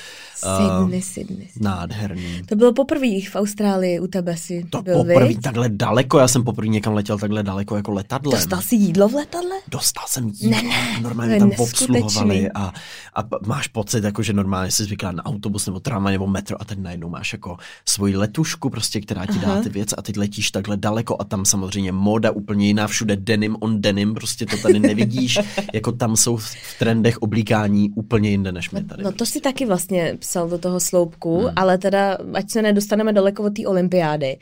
uh, 0.45 0.81
Sydney, 0.83 1.03
Sydney. 1.03 1.49
nádherný. 1.61 2.43
To 2.49 2.57
bylo 2.57 2.73
poprvé 2.73 3.07
v 3.31 3.35
Austrálii 3.37 4.01
u 4.01 4.07
tebe 4.07 4.37
si 4.37 4.67
To 4.71 4.83
byl, 4.83 4.97
poprvé 4.97 5.29
viď? 5.29 5.41
takhle 5.41 5.69
daleko, 5.69 6.19
já 6.19 6.29
jsem 6.29 6.45
poprvé 6.45 6.69
někam 6.69 6.95
letěl 6.95 7.19
takhle 7.19 7.43
daleko 7.43 7.77
jako 7.77 7.93
letadlem. 7.93 8.39
Dostal 8.41 8.61
jsi 8.61 8.77
jídlo 8.77 9.09
v 9.09 9.15
letadle? 9.15 9.57
Dostal 9.69 10.05
jsem 10.09 10.29
jídlo, 10.29 10.51
Ne, 10.51 10.63
ne, 10.63 11.01
normálně 11.01 11.39
tam 11.39 11.51
obsluhovali 11.59 12.51
a, 12.55 12.73
a 13.15 13.23
máš 13.47 13.69
pocit, 13.69 14.05
jako, 14.05 14.23
že 14.23 14.33
normálně 14.33 14.71
jsi 14.71 14.85
zvyklá 14.85 15.13
na 15.13 15.27
autobus 15.27 15.67
nebo 15.67 15.81
tramvaj 15.81 16.13
nebo 16.13 16.27
metro 16.27 16.63
a 16.63 16.65
teď 16.65 16.79
najednou 16.79 17.09
máš 17.09 17.33
jako 17.33 17.57
svoji 17.89 18.17
letušku, 18.17 18.71
prostě, 18.71 19.01
která 19.01 19.27
ti 19.27 19.39
dá 19.39 19.53
Aha. 19.53 19.63
ty 19.63 19.69
věci 19.69 19.97
a 19.97 20.03
teď 20.03 20.17
letíš 20.17 20.51
takhle 20.51 20.77
daleko 20.77 21.17
a 21.21 21.25
tam 21.25 21.45
samozřejmě 21.45 21.93
moda 21.95 22.31
úplně 22.31 22.67
jiná, 22.67 22.87
všude 22.87 23.17
denim 23.17 23.57
on 23.61 23.81
denim, 23.83 24.15
prostě 24.15 24.47
to 24.47 24.57
tady 24.57 24.81
nevidíš, 24.81 25.39
jako 25.73 25.93
tam 25.93 26.17
jsou 26.17 26.37
v 26.37 26.55
trendech 26.79 27.23
oblíkání 27.23 27.91
úplně 27.95 28.31
jinde 28.31 28.53
než 28.53 28.71
my 28.71 28.85
tady. 28.85 29.03
No 29.03 29.13
to 29.13 29.27
si 29.27 29.41
taky 29.41 29.67
vlastně 29.67 30.17
psal 30.19 30.49
do 30.49 30.59
toho 30.59 30.81
sloupku, 30.81 31.39
Hmm. 31.39 31.53
ale 31.57 31.79
teda, 31.79 32.19
ať 32.35 32.51
se 32.51 32.63
nedostaneme 32.63 33.13
daleko 33.13 33.43
od 33.43 33.55
té 33.55 33.67
olympiády. 33.67 34.37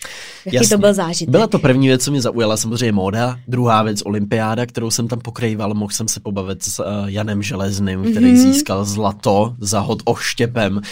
Jaký 0.44 0.56
Jasně. 0.56 0.76
to 0.76 0.80
byl 0.80 0.94
zážitek? 0.94 1.30
Byla 1.30 1.46
to 1.46 1.58
první 1.58 1.86
věc, 1.86 2.04
co 2.04 2.10
mě 2.10 2.20
zaujala, 2.20 2.56
samozřejmě 2.56 2.92
móda, 2.92 3.38
druhá 3.48 3.82
věc 3.82 4.02
olympiáda, 4.02 4.66
kterou 4.66 4.90
jsem 4.90 5.08
tam 5.08 5.18
pokrýval, 5.20 5.74
mohl 5.74 5.92
jsem 5.92 6.08
se 6.08 6.20
pobavit 6.20 6.62
s 6.62 6.78
uh, 6.78 6.86
Janem 7.06 7.42
Železným, 7.42 8.02
který 8.02 8.26
mm-hmm. 8.26 8.52
získal 8.52 8.84
zlato 8.84 9.54
za 9.58 9.80
hod 9.80 10.02
oštěpem. 10.04 10.76
Uh, 10.76 10.82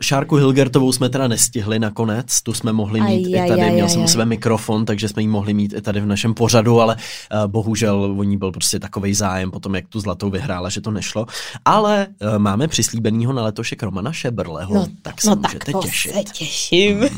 Šárku 0.00 0.36
Hilgertovou 0.36 0.92
jsme 0.92 1.08
teda 1.08 1.28
nestihli 1.28 1.78
nakonec, 1.78 2.42
tu 2.42 2.54
jsme 2.54 2.72
mohli 2.72 3.00
mít 3.00 3.36
Aj, 3.36 3.44
i 3.44 3.48
tady, 3.48 3.62
aj, 3.62 3.72
měl 3.72 3.86
aj, 3.86 3.90
jsem 3.90 4.02
aj. 4.02 4.08
své 4.08 4.26
mikrofon, 4.26 4.84
takže 4.84 5.08
jsme 5.08 5.22
ji 5.22 5.28
mohli 5.28 5.54
mít 5.54 5.72
i 5.76 5.79
tady 5.80 6.00
v 6.00 6.06
našem 6.06 6.34
pořadu, 6.34 6.80
ale 6.80 6.96
uh, 6.96 7.46
bohužel 7.46 8.14
o 8.18 8.22
ní 8.22 8.36
byl 8.36 8.52
prostě 8.52 8.78
takový 8.78 9.14
zájem 9.14 9.50
potom, 9.50 9.74
jak 9.74 9.88
tu 9.88 10.00
zlatou 10.00 10.30
vyhrála, 10.30 10.68
že 10.68 10.80
to 10.80 10.90
nešlo. 10.90 11.26
Ale 11.64 12.06
uh, 12.22 12.38
máme 12.38 12.68
přislíbenýho 12.68 13.32
na 13.32 13.42
letošek 13.44 13.82
Romana 13.82 14.12
Šebrleho, 14.12 14.74
no, 14.74 14.86
tak 15.02 15.20
se 15.20 15.30
no 15.30 15.36
můžete 15.36 15.72
tak 15.72 15.72
to 15.72 15.82
těšit. 15.82 16.12
se 16.12 16.22
těším. 16.32 17.00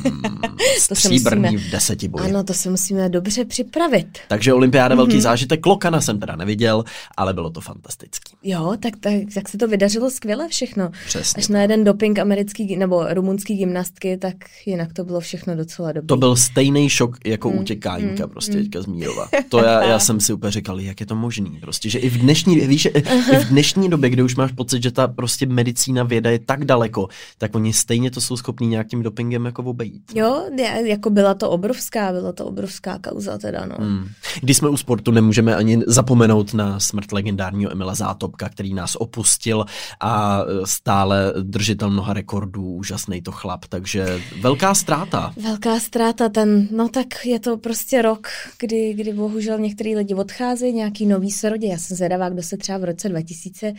To 0.89 0.95
se 0.95 1.09
musíme- 1.09 1.51
v 1.59 1.71
deseti 1.71 2.09
boji. 2.09 2.25
ano, 2.25 2.45
to 2.45 2.55
se 2.55 2.71
musíme 2.71 3.09
dobře 3.09 3.45
připravit. 3.45 4.19
Takže 4.29 4.53
olympiáda 4.55 4.95
velký 4.95 5.13
Mhm. 5.13 5.21
zážitek. 5.23 5.67
Lokana 5.67 6.01
jsem 6.01 6.21
teda 6.21 6.37
neviděl, 6.37 6.85
ale 7.17 7.35
bylo 7.35 7.51
to 7.51 7.61
fantastický. 7.61 8.37
Jo, 8.43 8.75
tak, 8.83 8.93
tak, 9.01 9.13
tak 9.35 9.49
se 9.49 9.59
to 9.59 9.69
vydařilo 9.69 10.11
skvěle 10.11 10.49
všechno. 10.49 10.91
Přesně. 11.07 11.41
Až 11.41 11.49
na 11.49 11.63
jeden 11.63 11.85
doping 11.85 12.19
americký 12.19 12.77
nebo 12.77 13.05
rumunský 13.15 13.57
gymnastky, 13.57 14.17
tak 14.17 14.35
jinak 14.67 14.93
to 14.93 15.05
bylo 15.05 15.21
všechno 15.21 15.57
docela 15.57 15.93
dobré. 15.93 16.07
To 16.07 16.17
byl 16.17 16.37
stejný 16.37 16.89
šok 16.89 17.17
jako 17.27 17.51
Mhm. 17.51 17.59
u 17.59 17.63
těkánka 17.63 18.27
prostě. 18.27 18.52
Prostě 18.53 18.69
teďka 18.69 18.83
z 18.83 18.87
Mírova. 18.87 19.29
To 19.49 19.59
já, 19.59 19.85
já 19.85 19.99
jsem 19.99 20.21
si 20.21 20.33
úplně 20.33 20.51
říkal, 20.51 20.81
jak 20.81 21.01
je 21.01 21.07
to 21.07 21.15
možný, 21.15 21.59
prostě, 21.61 21.91
že 21.91 21.99
i 21.99 22.09
v 22.09 22.19
dnešní, 22.19 22.61
víš, 22.61 22.89
i 22.95 23.37
v 23.37 23.49
dnešní 23.49 23.89
době, 23.89 24.11
kdy 24.11 24.23
už 24.23 24.37
máš 24.37 24.53
pocit, 24.53 24.83
že 24.83 24.91
ta 24.91 25.09
prostě 25.09 25.47
medicína 25.47 26.03
věda 26.03 26.31
je 26.31 26.39
tak 26.39 26.65
daleko, 26.65 27.09
tak 27.39 27.55
oni 27.55 27.73
stejně 27.73 28.11
to 28.11 28.21
jsou 28.21 28.37
schopní 28.37 28.67
nějakým 28.67 29.03
dopingem 29.03 29.45
jako 29.45 29.63
obejít. 29.63 30.03
Jo, 30.15 30.45
jako 30.85 31.11
byla 31.11 31.35
to 31.35 31.51
obrovská, 31.51 32.13
byla 32.13 32.33
to 32.33 32.45
obrovská 32.45 32.99
kauza 32.99 33.39
teda, 33.39 33.67
no. 33.67 33.77
Hmm. 33.79 34.09
Když 34.41 34.57
jsme 34.57 34.69
u 34.69 34.77
sportu, 34.77 35.11
nemůžeme 35.11 35.57
ani 35.57 35.83
zapomenout 35.87 36.55
na 36.55 36.81
smrt 36.81 37.13
legendárního 37.13 37.73
Emila 37.73 37.95
Zátopka, 37.95 38.49
který 38.49 38.75
nás 38.75 38.97
opustil 38.97 39.65
a 40.01 40.43
stále 40.65 41.33
držitel 41.43 41.91
mnoha 41.91 42.13
rekordů, 42.13 42.75
úžasný 42.75 43.23
to 43.23 43.33
chlap, 43.33 43.65
takže 43.69 44.21
velká 44.41 44.75
ztráta. 44.75 45.33
Velká 45.43 45.81
ztráta, 45.81 46.29
ten, 46.29 46.69
no 46.71 46.89
tak 46.89 47.07
je 47.25 47.41
to 47.41 47.57
prostě 47.57 48.03
rok, 48.03 48.29
kdy, 48.59 48.95
kdy 48.95 49.13
bohužel 49.13 49.59
některý 49.59 49.97
lidi 49.97 50.15
odcházejí, 50.15 50.73
nějaký 50.73 51.07
nový 51.07 51.31
se 51.31 51.49
rodí. 51.49 51.69
Já 51.69 51.79
jsem 51.79 51.97
zvědavá, 51.97 52.29
kdo 52.29 52.43
se 52.43 52.57
třeba 52.57 52.79
v 52.79 52.85
roce 52.85 53.09
2000 53.09 53.75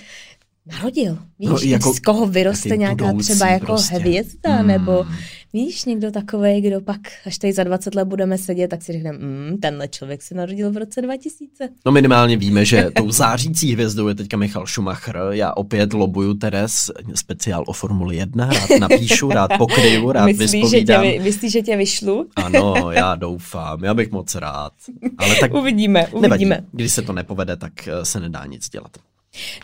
narodil. 0.65 1.17
Víš, 1.39 1.49
no, 1.49 1.57
jako, 1.63 1.93
z 1.93 1.99
koho 1.99 2.27
vyroste 2.27 2.77
nějaká 2.77 3.13
třeba 3.13 3.47
jako 3.47 3.65
prostě. 3.65 3.95
hvězda, 3.95 4.61
mm. 4.61 4.67
nebo 4.67 5.05
víš, 5.53 5.85
někdo 5.85 6.11
takový, 6.11 6.61
kdo 6.61 6.81
pak, 6.81 6.99
až 7.25 7.37
tady 7.37 7.53
za 7.53 7.63
20 7.63 7.95
let 7.95 8.07
budeme 8.07 8.37
sedět, 8.37 8.67
tak 8.67 8.83
si 8.83 8.91
řekneme, 8.91 9.17
mm, 9.17 9.57
tenhle 9.61 9.87
člověk 9.87 10.21
se 10.21 10.35
narodil 10.35 10.71
v 10.71 10.77
roce 10.77 11.01
2000. 11.01 11.69
No 11.85 11.91
minimálně 11.91 12.37
víme, 12.37 12.65
že 12.65 12.91
tou 12.95 13.11
zářící 13.11 13.73
hvězdou 13.73 14.07
je 14.07 14.15
teďka 14.15 14.37
Michal 14.37 14.67
Schumacher. 14.67 15.19
Já 15.31 15.53
opět 15.53 15.93
lobuju 15.93 16.33
Teres, 16.33 16.91
speciál 17.15 17.63
o 17.67 17.73
Formuli 17.73 18.15
1, 18.15 18.49
rád 18.49 18.79
napíšu, 18.79 19.29
rád 19.29 19.51
pokryju, 19.57 20.11
rád 20.11 20.25
myslíš, 20.25 20.51
vyspovídám. 20.51 21.05
Že 21.05 21.11
tě, 21.11 21.19
myslíš, 21.19 21.51
že 21.51 21.61
tě 21.61 21.77
vyšlu? 21.77 22.27
Ano, 22.35 22.91
já 22.91 23.15
doufám, 23.15 23.83
já 23.83 23.93
bych 23.93 24.11
moc 24.11 24.35
rád. 24.35 24.73
Ale 25.17 25.35
tak 25.39 25.53
uvidíme, 25.53 26.07
uvidíme. 26.07 26.55
Nevadí. 26.55 26.67
Když 26.71 26.91
se 26.91 27.01
to 27.01 27.13
nepovede, 27.13 27.55
tak 27.55 27.87
eh, 27.87 28.05
se 28.05 28.19
nedá 28.19 28.45
nic 28.45 28.69
dělat. 28.69 28.91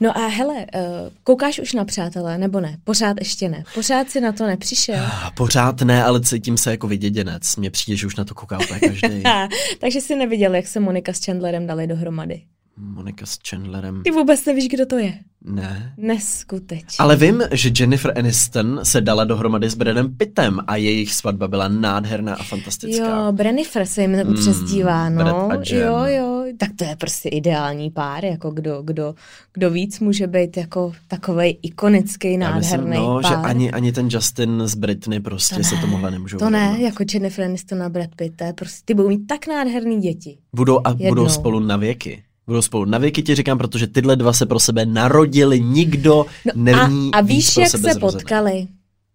No 0.01 0.17
a 0.17 0.27
hele, 0.27 0.55
uh, 0.55 0.81
koukáš 1.23 1.59
už 1.59 1.73
na 1.73 1.85
přátelé, 1.85 2.37
nebo 2.37 2.59
ne? 2.59 2.77
Pořád 2.83 3.17
ještě 3.19 3.49
ne. 3.49 3.63
Pořád 3.73 4.09
si 4.09 4.21
na 4.21 4.31
to 4.31 4.47
nepřišel? 4.47 5.05
Ah, 5.05 5.31
pořád 5.35 5.81
ne, 5.81 6.03
ale 6.03 6.21
cítím 6.21 6.57
se 6.57 6.71
jako 6.71 6.87
vyděděnec. 6.87 7.55
Mně 7.55 7.71
přijde, 7.71 7.97
že 7.97 8.07
už 8.07 8.15
na 8.15 8.25
to 8.25 8.35
kouká 8.35 8.59
úplně 8.59 8.79
každý. 8.79 9.23
Takže 9.79 10.01
jsi 10.01 10.15
neviděl, 10.15 10.55
jak 10.55 10.67
se 10.67 10.79
Monika 10.79 11.13
s 11.13 11.25
Chandlerem 11.25 11.67
dali 11.67 11.87
dohromady. 11.87 12.41
Monika 12.79 13.25
s 13.25 13.37
Chandlerem. 13.49 14.03
Ty 14.03 14.11
vůbec 14.11 14.45
nevíš, 14.45 14.67
kdo 14.67 14.85
to 14.85 14.97
je. 14.97 15.13
Ne. 15.41 15.93
Neskutečně. 15.97 16.95
Ale 16.99 17.15
vím, 17.15 17.43
že 17.51 17.71
Jennifer 17.79 18.13
Aniston 18.17 18.79
se 18.83 19.01
dala 19.01 19.23
dohromady 19.23 19.69
s 19.69 19.75
Bradem 19.75 20.17
Pittem 20.17 20.59
a 20.67 20.75
jejich 20.75 21.13
svatba 21.13 21.47
byla 21.47 21.67
nádherná 21.67 22.35
a 22.35 22.43
fantastická. 22.43 23.05
Jo, 23.05 23.31
Brennifer 23.31 23.85
se 23.85 24.01
jim 24.01 24.11
mm, 24.11 24.33
přezdívá, 24.33 25.09
no. 25.09 25.49
Jo, 25.65 26.03
jo. 26.05 26.45
Tak 26.57 26.69
to 26.75 26.83
je 26.83 26.95
prostě 26.95 27.29
ideální 27.29 27.91
pár, 27.91 28.25
jako 28.25 28.51
kdo, 28.51 28.81
kdo, 28.81 29.15
kdo 29.53 29.69
víc 29.69 29.99
může 29.99 30.27
být 30.27 30.57
jako 30.57 30.93
takový 31.07 31.57
ikonický, 31.61 32.37
nádherný 32.37 32.89
myslím, 32.89 33.03
no, 33.03 33.19
pár. 33.21 33.31
že 33.31 33.35
ani, 33.35 33.71
ani 33.71 33.91
ten 33.91 34.07
Justin 34.11 34.61
z 34.65 34.75
Britney 34.75 35.19
prostě 35.19 35.55
to 35.55 35.63
se 35.63 35.75
tomuhle 35.75 36.11
nemůžou 36.11 36.37
To 36.37 36.49
ne, 36.49 36.75
jako 36.79 37.03
Jennifer 37.13 37.45
Aniston 37.45 37.83
a 37.83 37.89
Brad 37.89 38.09
Pitt, 38.15 38.35
to 38.35 38.43
je 38.43 38.53
prostě, 38.53 38.81
ty 38.85 38.93
budou 38.93 39.09
mít 39.09 39.27
tak 39.27 39.47
nádherný 39.47 39.99
děti. 39.99 40.37
Budou 40.55 40.79
a 40.83 40.89
Jednou. 40.89 41.09
budou 41.09 41.29
spolu 41.29 41.59
na 41.59 41.77
věky. 41.77 42.23
Budou 42.49 42.61
spolu. 42.61 42.85
Na 42.85 42.97
věky, 42.97 43.21
ti 43.23 43.35
říkám, 43.35 43.57
protože 43.57 43.87
tyhle 43.87 44.15
dva 44.15 44.33
se 44.33 44.45
pro 44.45 44.59
sebe 44.59 44.85
narodili, 44.85 45.59
nikdo 45.59 46.25
no 46.45 46.51
není 46.55 47.13
A, 47.13 47.17
a 47.17 47.21
víš, 47.21 47.57
jak 47.57 47.69
se 47.69 47.99
potkali? 47.99 48.67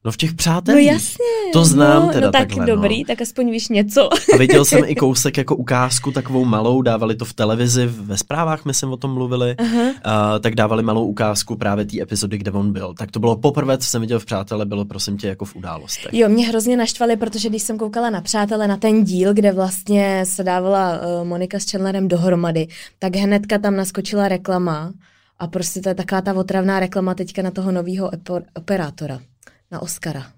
No 0.04 0.12
v 0.12 0.16
těch 0.16 0.34
přátelích. 0.34 0.86
No 0.86 0.92
jasně. 0.92 1.52
To 1.52 1.64
znám 1.64 2.02
no, 2.02 2.12
teda 2.12 2.26
no 2.26 2.32
tak 2.32 2.40
takhle, 2.40 2.66
dobrý, 2.66 2.98
no. 2.98 3.04
tak 3.06 3.22
aspoň 3.22 3.50
víš 3.50 3.68
něco. 3.68 4.12
A 4.34 4.36
viděl 4.38 4.64
jsem 4.64 4.84
i 4.86 4.94
kousek 4.94 5.38
jako 5.38 5.56
ukázku 5.56 6.10
takovou 6.10 6.44
malou, 6.44 6.82
dávali 6.82 7.16
to 7.16 7.24
v 7.24 7.32
televizi, 7.32 7.86
ve 7.86 8.16
zprávách 8.16 8.64
my 8.64 8.74
jsme 8.74 8.88
o 8.88 8.96
tom 8.96 9.14
mluvili, 9.14 9.54
uh-huh. 9.54 9.88
uh, 9.88 9.92
tak 10.40 10.54
dávali 10.54 10.82
malou 10.82 11.06
ukázku 11.06 11.56
právě 11.56 11.84
té 11.84 12.02
epizody, 12.02 12.38
kde 12.38 12.50
on 12.50 12.72
byl. 12.72 12.94
Tak 12.94 13.10
to 13.10 13.20
bylo 13.20 13.36
poprvé, 13.36 13.78
co 13.78 13.86
jsem 13.86 14.00
viděl 14.00 14.18
v 14.18 14.24
Přátele, 14.24 14.66
bylo 14.66 14.84
prosím 14.84 15.18
tě 15.18 15.28
jako 15.28 15.44
v 15.44 15.56
událostech. 15.56 16.14
Jo, 16.14 16.28
mě 16.28 16.48
hrozně 16.48 16.76
naštvali, 16.76 17.16
protože 17.16 17.48
když 17.48 17.62
jsem 17.62 17.78
koukala 17.78 18.10
na 18.10 18.20
Přátele, 18.20 18.68
na 18.68 18.76
ten 18.76 19.04
díl, 19.04 19.34
kde 19.34 19.52
vlastně 19.52 20.24
se 20.26 20.42
dávala 20.44 20.98
uh, 20.98 21.28
Monika 21.28 21.58
s 21.58 21.70
Chandlerem 21.70 22.08
dohromady, 22.08 22.68
tak 22.98 23.16
hnedka 23.16 23.58
tam 23.58 23.76
naskočila 23.76 24.28
reklama 24.28 24.92
a 25.38 25.46
prostě 25.46 25.80
to 25.80 25.88
je 25.88 25.94
taková 25.94 26.20
ta 26.20 26.34
otravná 26.34 26.80
reklama 26.80 27.14
teďka 27.14 27.42
na 27.42 27.50
toho 27.50 27.72
nového 27.72 28.10
operátora 28.54 29.20
na 29.74 29.82
Oscara. 29.82 30.30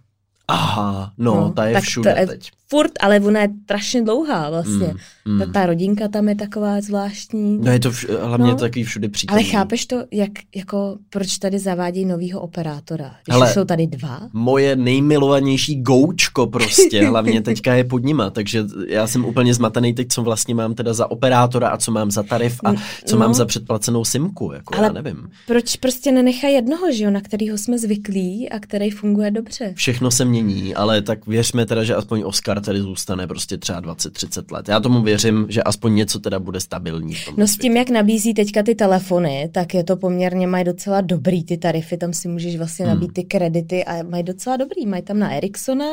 Aha, 0.49 1.12
no, 1.18 1.35
no 1.35 1.51
ta 1.53 1.66
je 1.66 1.75
tak 1.75 1.85
všude 1.85 2.14
je 2.18 2.27
teď. 2.27 2.51
Furt, 2.69 2.93
ale 3.01 3.21
ona 3.21 3.41
je 3.41 3.49
strašně 3.65 4.03
dlouhá 4.03 4.51
vlastně. 4.51 4.95
Mm, 5.25 5.33
mm. 5.35 5.39
Ta, 5.39 5.47
ta 5.47 5.67
rodinka 5.67 6.09
tam 6.09 6.29
je 6.29 6.35
taková 6.35 6.81
zvláštní. 6.81 7.59
No 7.63 7.73
je 7.73 7.81
to 7.81 7.91
vš- 7.91 8.27
hlavně 8.27 8.51
no, 8.51 8.57
takový 8.57 8.85
všude 8.85 9.09
přítomný. 9.09 9.43
Ale 9.43 9.51
chápeš 9.53 9.87
to, 9.87 10.05
jak, 10.13 10.31
jako, 10.57 10.99
proč 11.11 11.39
tady 11.39 11.59
zavádí 11.59 12.05
novýho 12.05 12.41
operátora? 12.41 13.15
Když 13.25 13.35
Hele, 13.35 13.53
jsou 13.53 13.65
tady 13.65 13.87
dva? 13.87 14.21
Moje 14.33 14.77
nejmilovanější 14.77 15.83
goučko 15.83 16.47
prostě, 16.47 17.07
hlavně 17.09 17.43
teďka 17.43 17.75
je 17.75 17.85
pod 17.85 18.05
nima, 18.05 18.31
takže 18.31 18.65
já 18.89 19.07
jsem 19.07 19.25
úplně 19.25 19.55
zmatený 19.55 19.95
teď, 19.95 20.09
co 20.09 20.23
vlastně 20.23 20.55
mám 20.55 20.75
teda 20.75 20.95
za 20.95 21.11
operátora 21.11 21.69
a 21.69 21.77
co 21.77 21.93
mám 21.93 22.11
za 22.11 22.23
tarif 22.23 22.61
a 22.65 22.73
co 23.05 23.17
no, 23.17 23.21
mám 23.21 23.35
za 23.35 23.45
předplacenou 23.45 24.05
simku, 24.05 24.53
jako 24.53 24.77
ale 24.77 24.87
já 24.87 24.93
nevím. 24.93 25.31
proč 25.47 25.77
prostě 25.77 26.13
nenechají 26.13 26.55
jednoho, 26.55 26.93
že 26.93 27.05
jo, 27.05 27.11
na 27.11 27.21
kterýho 27.21 27.59
jsme 27.59 27.79
zvyklí 27.79 28.51
a 28.51 28.59
který 28.59 28.91
funguje 28.91 29.31
dobře? 29.31 29.73
Všechno 29.77 30.11
se 30.11 30.25
mění, 30.25 30.75
ale 30.75 31.03
tak 31.03 31.27
věřme 31.27 31.67
teda, 31.67 31.85
že 31.85 31.95
aspoň 31.95 32.23
Oscar 32.27 32.56
tady 32.61 32.81
zůstane 32.81 33.27
prostě 33.27 33.59
třeba 33.59 33.83
20-30 33.83 34.53
let. 34.53 34.69
Já 34.69 34.81
tomu 34.81 35.03
věřím, 35.03 35.47
že 35.49 35.62
aspoň 35.62 35.95
něco 35.95 36.19
teda 36.19 36.38
bude 36.38 36.61
stabilní. 36.61 37.14
V 37.14 37.25
tom 37.25 37.35
no 37.38 37.47
s 37.47 37.57
tím, 37.57 37.77
jak 37.77 37.90
nabízí 37.90 38.35
teďka 38.35 38.62
ty 38.62 38.75
telefony, 38.75 39.51
tak 39.53 39.75
je 39.75 39.85
to 39.85 39.97
poměrně, 39.97 40.47
mají 40.47 40.64
docela 40.64 41.01
dobrý 41.01 41.45
ty 41.45 41.57
tarify, 41.57 41.97
tam 41.97 42.12
si 42.12 42.29
můžeš 42.29 42.57
vlastně 42.57 42.87
hmm. 42.87 42.95
nabít 42.95 43.12
ty 43.12 43.25
kredity 43.25 43.85
a 43.85 44.03
mají 44.03 44.23
docela 44.23 44.57
dobrý. 44.57 44.87
Mají 44.87 45.03
tam 45.03 45.19
na 45.19 45.31
Ericssona, 45.31 45.87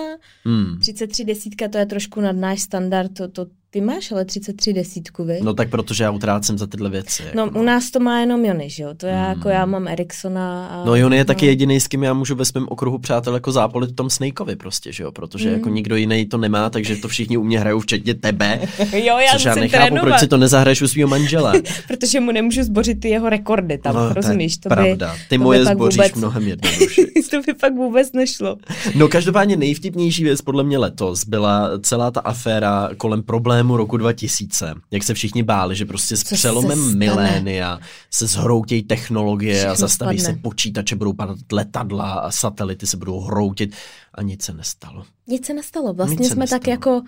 hmm. 0.45 0.79
33 0.79 1.25
desítka, 1.25 1.67
to 1.67 1.77
je 1.77 1.85
trošku 1.85 2.21
nad 2.21 2.35
náš 2.35 2.61
standard, 2.61 3.13
to, 3.13 3.27
to 3.27 3.45
ty 3.73 3.81
máš 3.81 4.11
ale 4.11 4.25
33 4.25 4.73
desítku, 4.73 5.23
vy? 5.23 5.39
No 5.41 5.53
tak 5.53 5.69
protože 5.69 6.03
já 6.03 6.11
utrácím 6.11 6.57
za 6.57 6.67
tyhle 6.67 6.89
věci. 6.89 7.23
No 7.35 7.43
jako. 7.43 7.59
u 7.59 7.63
nás 7.63 7.91
to 7.91 7.99
má 7.99 8.19
jenom 8.19 8.45
Jony, 8.45 8.69
že 8.69 8.83
jo? 8.83 8.89
To 8.97 9.05
já, 9.07 9.21
hmm. 9.21 9.29
jako 9.29 9.49
já 9.49 9.65
mám 9.65 9.87
Ericssona 9.87 10.67
a... 10.67 10.85
No 10.85 10.95
Jony 10.95 11.15
je 11.15 11.21
no. 11.21 11.25
taky 11.25 11.45
jediný, 11.45 11.79
s 11.79 11.87
kým 11.87 12.03
já 12.03 12.13
můžu 12.13 12.35
ve 12.35 12.45
svém 12.45 12.65
okruhu 12.69 12.97
přátel 12.97 13.33
jako 13.33 13.51
zápolit 13.51 13.91
v 13.91 13.95
tom 13.95 14.09
Snakeovi 14.09 14.55
prostě, 14.55 14.91
že 14.91 15.03
jo? 15.03 15.11
Protože 15.11 15.49
hmm. 15.49 15.57
jako 15.57 15.69
nikdo 15.69 15.95
jiný 15.95 16.25
to 16.25 16.37
nemá, 16.37 16.69
takže 16.69 16.95
to 16.95 17.07
všichni 17.07 17.37
u 17.37 17.43
mě 17.43 17.59
hrajou, 17.59 17.79
včetně 17.79 18.13
tebe. 18.13 18.59
jo, 18.93 19.17
já 19.17 19.31
což 19.31 19.43
já 19.43 19.55
nechápu, 19.55 19.85
trénovat. 19.85 20.03
proč 20.03 20.19
si 20.19 20.27
to 20.27 20.37
nezahraješ 20.37 20.81
u 20.81 20.87
svého 20.87 21.09
manžela. 21.09 21.53
protože 21.87 22.19
mu 22.19 22.31
nemůžu 22.31 22.63
zbořit 22.63 22.99
ty 22.99 23.09
jeho 23.09 23.29
rekordy 23.29 23.77
tam, 23.77 23.95
no, 23.95 24.13
rozumíš? 24.13 24.57
To 24.57 24.69
pravda, 24.69 25.15
ty 25.29 25.37
to 25.37 25.43
moje 25.43 25.65
zboříš 25.65 25.97
vůbec... 25.97 26.13
mnohem 26.15 26.47
jednoduše. 26.47 27.01
to 27.31 27.41
by 27.41 27.53
pak 27.53 27.73
vůbec 27.73 28.11
nešlo. 28.13 28.57
No 28.95 29.07
každopádně 29.07 29.55
nejvtipnější 29.55 30.23
věc 30.23 30.41
podle 30.41 30.63
mě 30.63 30.77
letos 30.77 31.25
byla 31.25 31.69
celá 31.81 32.11
ta 32.11 32.19
aféra 32.19 32.89
kolem 32.97 33.23
problému 33.63 33.77
roku 33.77 33.97
2000 33.97 34.43
měsíce, 34.43 34.81
jak 34.91 35.03
se 35.03 35.13
všichni 35.13 35.43
báli, 35.43 35.75
že 35.75 35.85
prostě 35.85 36.17
s 36.17 36.23
Co 36.23 36.35
přelomem 36.35 36.97
milénia 36.97 37.79
se 38.11 38.27
zhroutějí 38.27 38.83
technologie 38.83 39.55
Všechno 39.55 39.71
a 39.71 39.75
zastaví 39.75 40.19
spadne. 40.19 40.35
se 40.35 40.41
počítače, 40.41 40.95
budou 40.95 41.13
padat 41.13 41.37
letadla 41.51 42.13
a 42.13 42.31
satelity 42.31 42.87
se 42.87 42.97
budou 42.97 43.19
hroutit 43.19 43.75
a 44.13 44.21
nic 44.21 44.43
se 44.43 44.53
nestalo. 44.53 45.05
Nic 45.27 45.45
se 45.45 45.53
nestalo. 45.53 45.93
Vlastně 45.93 46.17
nic 46.17 46.31
jsme 46.31 46.39
nestalo. 46.39 46.59
tak 46.59 46.67
jako 46.67 47.01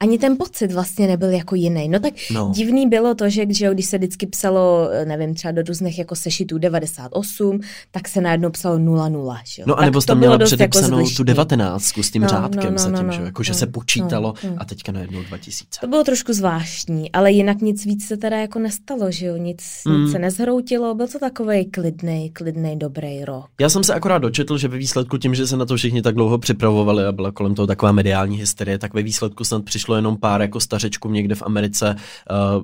ani 0.00 0.18
ten 0.18 0.36
pocit 0.36 0.72
vlastně 0.72 1.06
nebyl 1.06 1.30
jako 1.30 1.54
jiný. 1.54 1.88
No 1.88 2.00
tak 2.00 2.14
no. 2.30 2.52
divný 2.54 2.88
bylo 2.88 3.14
to, 3.14 3.30
že, 3.30 3.44
že 3.48 3.74
když 3.74 3.86
se 3.86 3.98
vždycky 3.98 4.26
psalo, 4.26 4.90
nevím, 5.04 5.34
třeba 5.34 5.52
do 5.52 5.62
různých 5.62 5.98
jako 5.98 6.16
sešitů 6.16 6.58
98, 6.58 7.60
tak 7.90 8.08
se 8.08 8.20
najednou 8.20 8.50
psalo 8.50 8.78
00. 8.78 9.34
Že? 9.44 9.62
No 9.66 9.78
a 9.78 9.84
nebo 9.84 10.00
tam 10.00 10.18
měla 10.18 10.38
předepsanou 10.38 10.98
jako 10.98 11.10
tu 11.16 11.22
19 11.22 11.98
s 11.98 12.10
tím 12.10 12.22
no, 12.22 12.28
řádkem 12.28 12.64
no, 12.64 12.70
no, 12.70 12.78
zatím, 12.78 13.06
no, 13.06 13.12
že? 13.12 13.22
Jako, 13.22 13.42
že 13.42 13.52
no, 13.52 13.58
se 13.58 13.66
počítalo 13.66 14.34
no, 14.44 14.50
no. 14.50 14.56
a 14.58 14.64
teďka 14.64 14.92
najednou 14.92 15.22
2000. 15.22 15.80
To 15.80 15.86
bylo 15.86 16.04
trošku 16.04 16.32
zvláštní, 16.32 17.12
ale 17.12 17.32
jinak 17.32 17.60
nic 17.60 17.84
víc 17.84 18.06
se 18.06 18.16
teda 18.16 18.36
jako 18.36 18.58
nestalo, 18.58 19.10
že 19.10 19.26
jo? 19.26 19.36
Nic, 19.36 19.62
mm. 19.86 20.00
nic 20.00 20.12
se 20.12 20.18
nezhroutilo, 20.18 20.94
byl 20.94 21.08
to 21.08 21.18
takový 21.18 21.64
klidný, 21.64 22.30
klidný, 22.30 22.78
dobrý 22.78 23.24
rok. 23.24 23.46
Já 23.60 23.68
jsem 23.68 23.84
se 23.84 23.94
akorát 23.94 24.18
dočetl, 24.18 24.58
že 24.58 24.68
ve 24.68 24.78
výsledku 24.78 25.18
tím, 25.18 25.34
že 25.34 25.46
se 25.46 25.56
na 25.56 25.66
to 25.66 25.76
všichni 25.76 26.02
tak 26.02 26.14
dlouho 26.14 26.38
připravovali 26.38 27.04
a 27.04 27.12
byla 27.12 27.32
kolem 27.32 27.54
toho 27.54 27.66
taková 27.66 27.92
mediální 27.92 28.36
hysterie, 28.36 28.78
tak 28.78 28.94
ve 28.94 29.02
výsledku 29.02 29.44
snad 29.44 29.64
přišlo 29.64 29.89
přišlo 29.90 29.96
jenom 29.96 30.16
pár 30.16 30.40
jako 30.40 30.60
stařečků 30.60 31.10
někde 31.10 31.34
v 31.34 31.42
Americe 31.42 31.96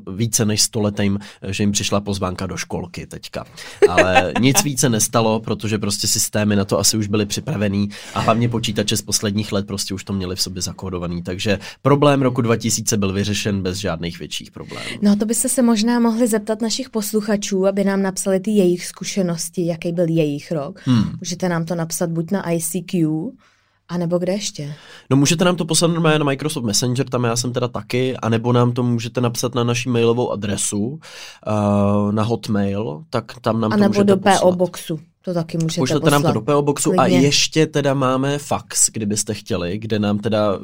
uh, 0.06 0.14
více 0.14 0.44
než 0.44 0.62
stoletým, 0.62 1.18
že 1.48 1.62
jim 1.62 1.72
přišla 1.72 2.00
pozvánka 2.00 2.46
do 2.46 2.56
školky 2.56 3.06
teďka. 3.06 3.44
Ale 3.88 4.32
nic 4.40 4.64
více 4.64 4.88
nestalo, 4.88 5.40
protože 5.40 5.78
prostě 5.78 6.06
systémy 6.06 6.56
na 6.56 6.64
to 6.64 6.78
asi 6.78 6.96
už 6.96 7.08
byly 7.08 7.26
připravený 7.26 7.88
a 8.14 8.20
hlavně 8.20 8.48
počítače 8.48 8.96
z 8.96 9.02
posledních 9.02 9.52
let 9.52 9.66
prostě 9.66 9.94
už 9.94 10.04
to 10.04 10.12
měli 10.12 10.36
v 10.36 10.42
sobě 10.42 10.62
zakódovaný. 10.62 11.22
Takže 11.22 11.58
problém 11.82 12.22
roku 12.22 12.42
2000 12.42 12.96
byl 12.96 13.12
vyřešen 13.12 13.62
bez 13.62 13.78
žádných 13.78 14.18
větších 14.18 14.50
problémů. 14.50 14.98
No 15.02 15.16
to 15.16 15.26
byste 15.26 15.48
se 15.48 15.62
možná 15.62 16.00
mohli 16.00 16.28
zeptat 16.28 16.62
našich 16.62 16.90
posluchačů, 16.90 17.66
aby 17.66 17.84
nám 17.84 18.02
napsali 18.02 18.40
ty 18.40 18.50
jejich 18.50 18.86
zkušenosti, 18.86 19.66
jaký 19.66 19.92
byl 19.92 20.06
jejich 20.08 20.52
rok. 20.52 20.80
Hmm. 20.84 21.18
Můžete 21.20 21.48
nám 21.48 21.64
to 21.64 21.74
napsat 21.74 22.10
buď 22.10 22.30
na 22.30 22.50
ICQ, 22.50 23.32
A 23.88 23.96
nebo 23.98 24.18
kde 24.18 24.32
ještě? 24.32 24.74
No 25.10 25.16
můžete 25.16 25.44
nám 25.44 25.56
to 25.56 25.64
poslat 25.64 25.88
normálně 25.88 26.18
na 26.18 26.24
Microsoft 26.24 26.64
Messenger, 26.64 27.08
tam 27.08 27.24
já 27.24 27.36
jsem 27.36 27.52
teda 27.52 27.68
taky, 27.68 28.16
anebo 28.16 28.52
nám 28.52 28.72
to 28.72 28.82
můžete 28.82 29.20
napsat 29.20 29.54
na 29.54 29.64
naši 29.64 29.88
mailovou 29.88 30.32
adresu, 30.32 30.80
uh, 30.80 32.12
na 32.12 32.22
Hotmail, 32.22 33.04
tak 33.10 33.32
tam 33.40 33.60
nám 33.60 33.72
A 33.72 33.76
to 33.76 33.80
nebo 33.80 33.88
můžete 33.90 34.04
do 34.04 34.16
poslat. 34.16 34.40
PO 34.40 34.52
Boxu. 34.52 35.00
To 35.22 35.34
taky 35.34 35.58
můžete 35.58 35.80
Pošlete 35.80 36.00
poslat. 36.00 36.22
nám 36.22 36.32
to 36.32 36.40
do 36.40 36.44
PO 36.44 36.62
Boxu 36.62 36.92
a 37.00 37.04
Klidně. 37.04 37.20
ještě 37.20 37.66
teda 37.66 37.94
máme 37.94 38.38
fax, 38.38 38.90
kdybyste 38.92 39.34
chtěli, 39.34 39.78
kde 39.78 39.98
nám 39.98 40.18
teda, 40.18 40.58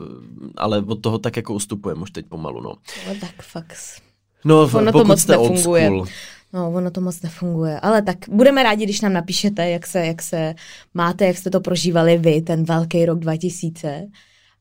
ale 0.57 0.79
od 0.87 0.95
toho 1.03 1.19
tak 1.19 1.37
jako 1.37 1.55
ustupujeme 1.55 2.01
už 2.03 2.11
teď 2.11 2.27
pomalu, 2.27 2.61
no. 2.61 2.75
No 3.09 3.15
tak 3.21 3.43
fax. 3.43 3.97
No, 4.45 4.63
Ono 4.63 4.85
to 4.87 4.93
pokud 4.93 5.07
moc 5.09 5.21
jste 5.21 5.37
old 5.37 5.51
nefunguje. 5.53 5.87
school. 5.87 6.07
No, 6.53 6.73
ono 6.73 6.91
to 6.91 7.01
moc 7.01 7.23
nefunguje. 7.23 7.81
Ale 7.81 8.03
tak 8.03 8.17
budeme 8.29 8.63
rádi, 8.63 8.85
když 8.85 9.01
nám 9.01 9.13
napíšete, 9.13 9.71
jak 9.71 9.87
se, 9.87 10.07
jak 10.07 10.23
se 10.23 10.55
máte, 10.95 11.27
jak 11.27 11.37
jste 11.37 11.51
to 11.51 11.61
prožívali 11.61 12.19
vy, 12.19 12.43
ten 12.43 12.65
velký 12.65 13.05
rok 13.07 13.19
2000. 13.19 14.09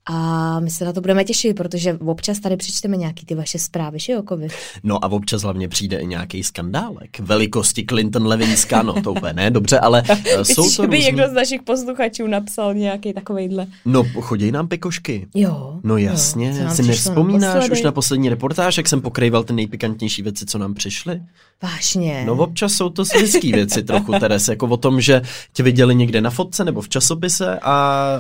A 0.06 0.60
my 0.60 0.70
se 0.70 0.86
na 0.86 0.94
to 0.94 1.02
budeme 1.02 1.24
těšit, 1.24 1.58
protože 1.58 1.94
občas 1.94 2.40
tady 2.40 2.58
přečteme 2.58 2.98
nějaký 2.98 3.26
ty 3.26 3.36
vaše 3.36 3.60
zprávy, 3.60 4.00
že 4.00 4.14
jo, 4.14 4.24
Kovi? 4.24 4.48
No 4.84 5.06
a 5.06 5.08
občas 5.08 5.42
hlavně 5.42 5.68
přijde 5.68 5.98
i 5.98 6.08
nějaký 6.08 6.44
skandálek. 6.44 7.20
Velikosti 7.20 7.86
Clinton 7.86 8.28
Levinská, 8.28 8.84
no 8.84 9.02
to 9.02 9.12
úplně 9.12 9.34
ne, 9.34 9.52
dobře, 9.52 9.80
ale 9.80 10.04
eh, 10.10 10.46
jsou 10.46 10.64
Myslíš, 10.64 10.78
to 10.78 10.82
by 10.82 10.88
různý... 10.88 11.06
někdo 11.06 11.30
z 11.30 11.34
našich 11.34 11.62
posluchačů 11.62 12.28
napsal 12.28 12.74
nějaký 12.74 13.14
takovejhle? 13.14 13.68
No, 13.86 14.04
chodí 14.22 14.52
nám 14.52 14.68
pikošky. 14.68 15.28
Jo. 15.36 15.80
No 15.84 15.98
jo. 15.98 16.06
jasně, 16.06 16.64
nám 16.64 16.76
si 16.76 16.84
nevzpomínáš 16.84 17.70
už 17.70 17.82
na 17.82 17.92
poslední 17.92 18.30
reportáž, 18.30 18.78
jak 18.78 18.88
jsem 18.88 19.02
pokrýval 19.02 19.44
ty 19.44 19.54
nejpikantnější 19.54 20.22
věci, 20.22 20.46
co 20.46 20.58
nám 20.58 20.74
přišly? 20.74 21.22
Vážně. 21.64 22.24
No 22.28 22.34
občas 22.34 22.74
jsou 22.74 22.90
to 22.90 23.06
světský 23.06 23.52
věci 23.52 23.84
trochu, 23.84 24.12
Teres, 24.20 24.48
jako 24.48 24.68
o 24.68 24.78
tom, 24.78 25.02
že 25.02 25.22
tě 25.54 25.64
viděli 25.64 25.96
někde 25.96 26.22
na 26.22 26.30
fotce 26.30 26.66
nebo 26.66 26.82
v 26.82 26.90
časopise 26.90 27.60
a, 27.62 27.76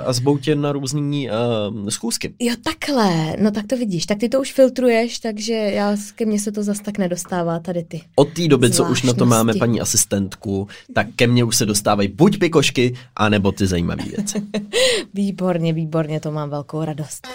a 0.05 0.13
zbou 0.13 0.37
tě 0.37 0.55
na 0.55 0.71
různý 0.71 1.29
uh, 1.29 1.35
schůzky. 1.89 2.33
Jo, 2.39 2.55
takhle. 2.63 3.35
No 3.39 3.51
tak 3.51 3.67
to 3.67 3.77
vidíš. 3.77 4.05
Tak 4.05 4.17
ty 4.17 4.29
to 4.29 4.41
už 4.41 4.53
filtruješ, 4.53 5.19
takže 5.19 5.53
já 5.53 5.97
ke 6.15 6.25
mně 6.25 6.39
se 6.39 6.51
to 6.51 6.63
zas 6.63 6.79
tak 6.79 6.97
nedostává 6.97 7.59
tady 7.59 7.83
ty. 7.83 8.01
Od 8.15 8.33
té 8.33 8.47
doby, 8.47 8.71
co 8.71 8.83
už 8.85 9.03
na 9.03 9.13
to 9.13 9.25
máme 9.25 9.53
paní 9.53 9.81
asistentku, 9.81 10.67
tak 10.93 11.07
ke 11.15 11.27
mně 11.27 11.43
už 11.43 11.57
se 11.57 11.65
dostávají 11.65 12.07
buď 12.07 12.39
pikošky, 12.39 12.93
anebo 13.15 13.51
ty 13.51 13.67
zajímavé 13.67 14.03
věci. 14.03 14.41
Výborně, 15.13 15.73
výborně, 15.73 16.19
to 16.19 16.31
mám 16.31 16.49
velkou 16.49 16.85
radost. 16.85 17.27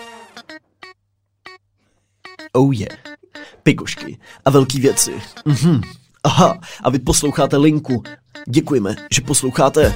Oh 2.52 2.74
yeah. 2.74 2.98
Pikošky 3.62 4.18
a 4.44 4.50
velký 4.50 4.80
věci. 4.80 5.12
Mhm. 5.44 5.80
Aha, 6.24 6.60
a 6.82 6.90
vy 6.90 6.98
posloucháte 6.98 7.56
linku. 7.56 8.02
Děkujeme, 8.48 8.96
že 9.10 9.20
posloucháte. 9.20 9.94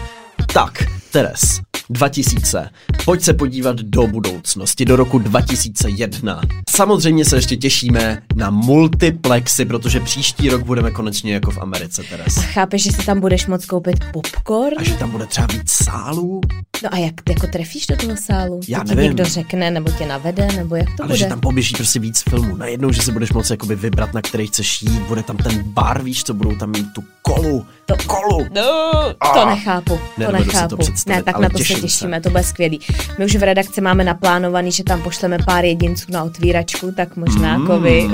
Tak, 0.55 0.73
Teres, 1.13 1.61
2000. 1.91 2.71
Pojď 3.05 3.23
se 3.23 3.35
podívat 3.35 3.77
do 3.77 4.07
budoucnosti, 4.07 4.85
do 4.85 4.97
roku 4.97 5.19
2001. 5.19 6.41
Samozřejmě 6.71 7.25
se 7.25 7.37
ještě 7.37 7.57
těšíme 7.57 8.23
na 8.35 8.51
multiplexy, 8.51 9.65
protože 9.65 10.01
příští 10.01 10.49
rok 10.49 10.63
budeme 10.63 10.91
konečně 10.91 11.35
jako 11.35 11.51
v 11.51 11.59
Americe, 11.59 12.03
Teres. 12.03 12.37
A 12.39 12.41
chápeš, 12.41 12.83
že 12.83 12.93
si 12.93 13.07
tam 13.07 13.21
budeš 13.21 13.47
moct 13.47 13.67
koupit 13.67 13.97
popcorn? 14.13 14.77
A 14.79 14.83
že 14.83 14.95
tam 14.95 15.11
bude 15.11 15.27
třeba 15.27 15.47
víc 15.47 15.71
sálů, 15.71 16.41
No 16.83 16.89
a 16.95 16.97
jak 16.99 17.15
jako 17.29 17.47
trefíš 17.47 17.87
do 17.87 17.97
toho 17.97 18.17
sálu? 18.17 18.61
Já 18.69 18.79
to 18.79 18.85
ti 18.85 18.95
nevím. 18.95 19.05
někdo 19.11 19.25
řekne, 19.25 19.71
nebo 19.71 19.91
tě 19.93 20.07
navede, 20.07 20.49
nebo 20.57 20.77
jak 20.77 20.87
to 20.87 21.03
ale 21.03 21.07
bude? 21.09 21.19
že 21.19 21.27
tam 21.27 21.41
poběží 21.41 21.75
prostě 21.75 21.99
víc 21.99 22.23
filmů. 22.29 22.57
Najednou, 22.57 22.93
že 22.93 23.03
si 23.03 23.13
budeš 23.13 23.33
moci 23.33 23.53
jakoby 23.53 23.75
vybrat, 23.77 24.15
na 24.15 24.23
který 24.23 24.47
chceš 24.47 24.83
jít, 24.83 24.91
bude 25.03 25.23
tam 25.23 25.37
ten 25.37 25.63
bar, 25.63 26.03
víš 26.03 26.25
co, 26.25 26.35
budou 26.35 26.57
tam 26.57 26.71
mít 26.71 26.87
tu 26.95 27.05
kolu, 27.23 27.67
To- 27.87 27.95
kolu. 28.07 28.47
No, 28.55 28.93
to 29.35 29.47
nechápu, 29.47 29.97
to 29.97 30.01
Nedovedu 30.19 30.45
si 30.45 30.51
to 30.51 30.57
nechápu. 30.57 30.77
představit, 30.77 31.17
ne, 31.19 31.23
tak 31.23 31.35
ale 31.35 31.43
na 31.43 31.49
to 31.49 31.59
se 31.59 31.63
těším 31.65 31.77
se. 31.77 31.83
těšíme, 31.83 32.21
to 32.21 32.31
bude 32.31 32.43
skvělý. 32.43 32.81
My 33.19 33.25
už 33.25 33.37
v 33.37 33.43
redakci 33.43 33.81
máme 33.81 34.05
naplánovaný, 34.05 34.73
že 34.73 34.85
tam 34.85 35.03
pošleme 35.03 35.39
pár 35.47 35.65
jedinců 35.65 36.07
na 36.13 36.25
otvíračku, 36.25 36.93
tak 36.97 37.17
možná 37.17 37.59
Mm. 37.59 37.67
kovy. 37.67 38.09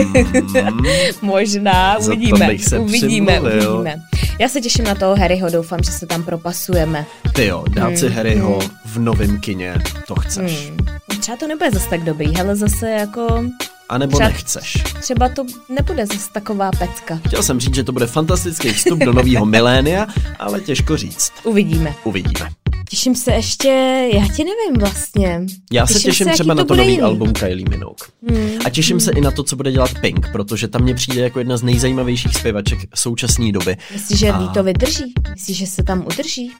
možná, 1.22 1.96
Za 2.00 2.06
to 2.10 2.16
uvidíme, 2.16 2.46
bych 2.46 2.64
se 2.64 2.78
uvidíme, 2.78 3.32
přimluvil. 3.32 3.70
uvidíme. 3.74 4.02
Já 4.38 4.48
se 4.48 4.60
těším 4.60 4.84
na 4.84 4.94
toho 4.94 5.16
Harryho, 5.16 5.50
doufám, 5.50 5.82
že 5.82 5.90
se 5.90 6.06
tam 6.06 6.22
propasujeme. 6.22 7.06
Ty 7.34 7.46
jo, 7.46 7.64
dát 7.68 7.98
si 7.98 8.08
Harryho 8.08 8.58
v 8.84 8.98
novém 8.98 9.40
kině, 9.40 9.74
to 10.06 10.14
chceš. 10.14 10.70
Hmm. 10.70 10.86
Třeba 11.20 11.36
to 11.36 11.48
nebude 11.48 11.70
zase 11.70 11.88
tak 11.88 12.04
dobrý, 12.04 12.36
hele 12.36 12.56
zase 12.56 12.90
jako, 12.90 13.44
A 13.88 13.98
nebo 13.98 14.12
Třeba- 14.18 14.28
nechceš. 14.28 14.82
třeba 15.00 15.28
to 15.28 15.46
nebude 15.68 16.06
zase 16.06 16.30
taková 16.32 16.70
pecka. 16.78 17.20
Chtěl 17.26 17.42
jsem 17.42 17.60
říct, 17.60 17.74
že 17.74 17.84
to 17.84 17.92
bude 17.92 18.06
fantastický 18.06 18.68
vstup 18.72 18.98
do 18.98 19.12
nového 19.12 19.46
milénia, 19.46 20.06
ale 20.38 20.60
těžko 20.60 20.96
říct. 20.96 21.32
Uvidíme. 21.44 21.94
Uvidíme. 22.04 22.50
Těším 22.90 23.14
se 23.14 23.32
ještě, 23.32 23.68
já 24.14 24.28
ti 24.28 24.44
nevím 24.44 24.80
vlastně. 24.80 25.40
Já 25.72 25.86
se 25.86 26.00
těším 26.00 26.26
jaký 26.26 26.34
třeba 26.36 26.54
to 26.54 26.58
na 26.58 26.64
to 26.64 26.74
nový 26.76 26.88
jiný. 26.90 27.02
album 27.02 27.32
Kylie 27.32 27.68
Minogue. 27.68 28.06
Hmm. 28.30 28.50
A 28.64 28.70
těším 28.70 29.00
se 29.00 29.12
i 29.12 29.20
na 29.20 29.30
to, 29.30 29.42
co 29.42 29.56
bude 29.56 29.72
dělat 29.72 29.90
Pink, 30.00 30.32
protože 30.32 30.68
tam 30.68 30.82
mě 30.82 30.94
přijde 30.94 31.20
jako 31.22 31.38
jedna 31.38 31.56
z 31.56 31.62
nejzajímavějších 31.62 32.34
zpěvaček 32.36 32.78
současné 32.94 33.52
doby. 33.52 33.76
Myslíš, 33.92 34.18
že 34.18 34.28
A- 34.30 34.46
to 34.46 34.62
vydrží? 34.62 35.14
Myslíš, 35.34 35.56
že 35.58 35.66
se 35.66 35.82
tam 35.82 36.06
udrží? 36.06 36.52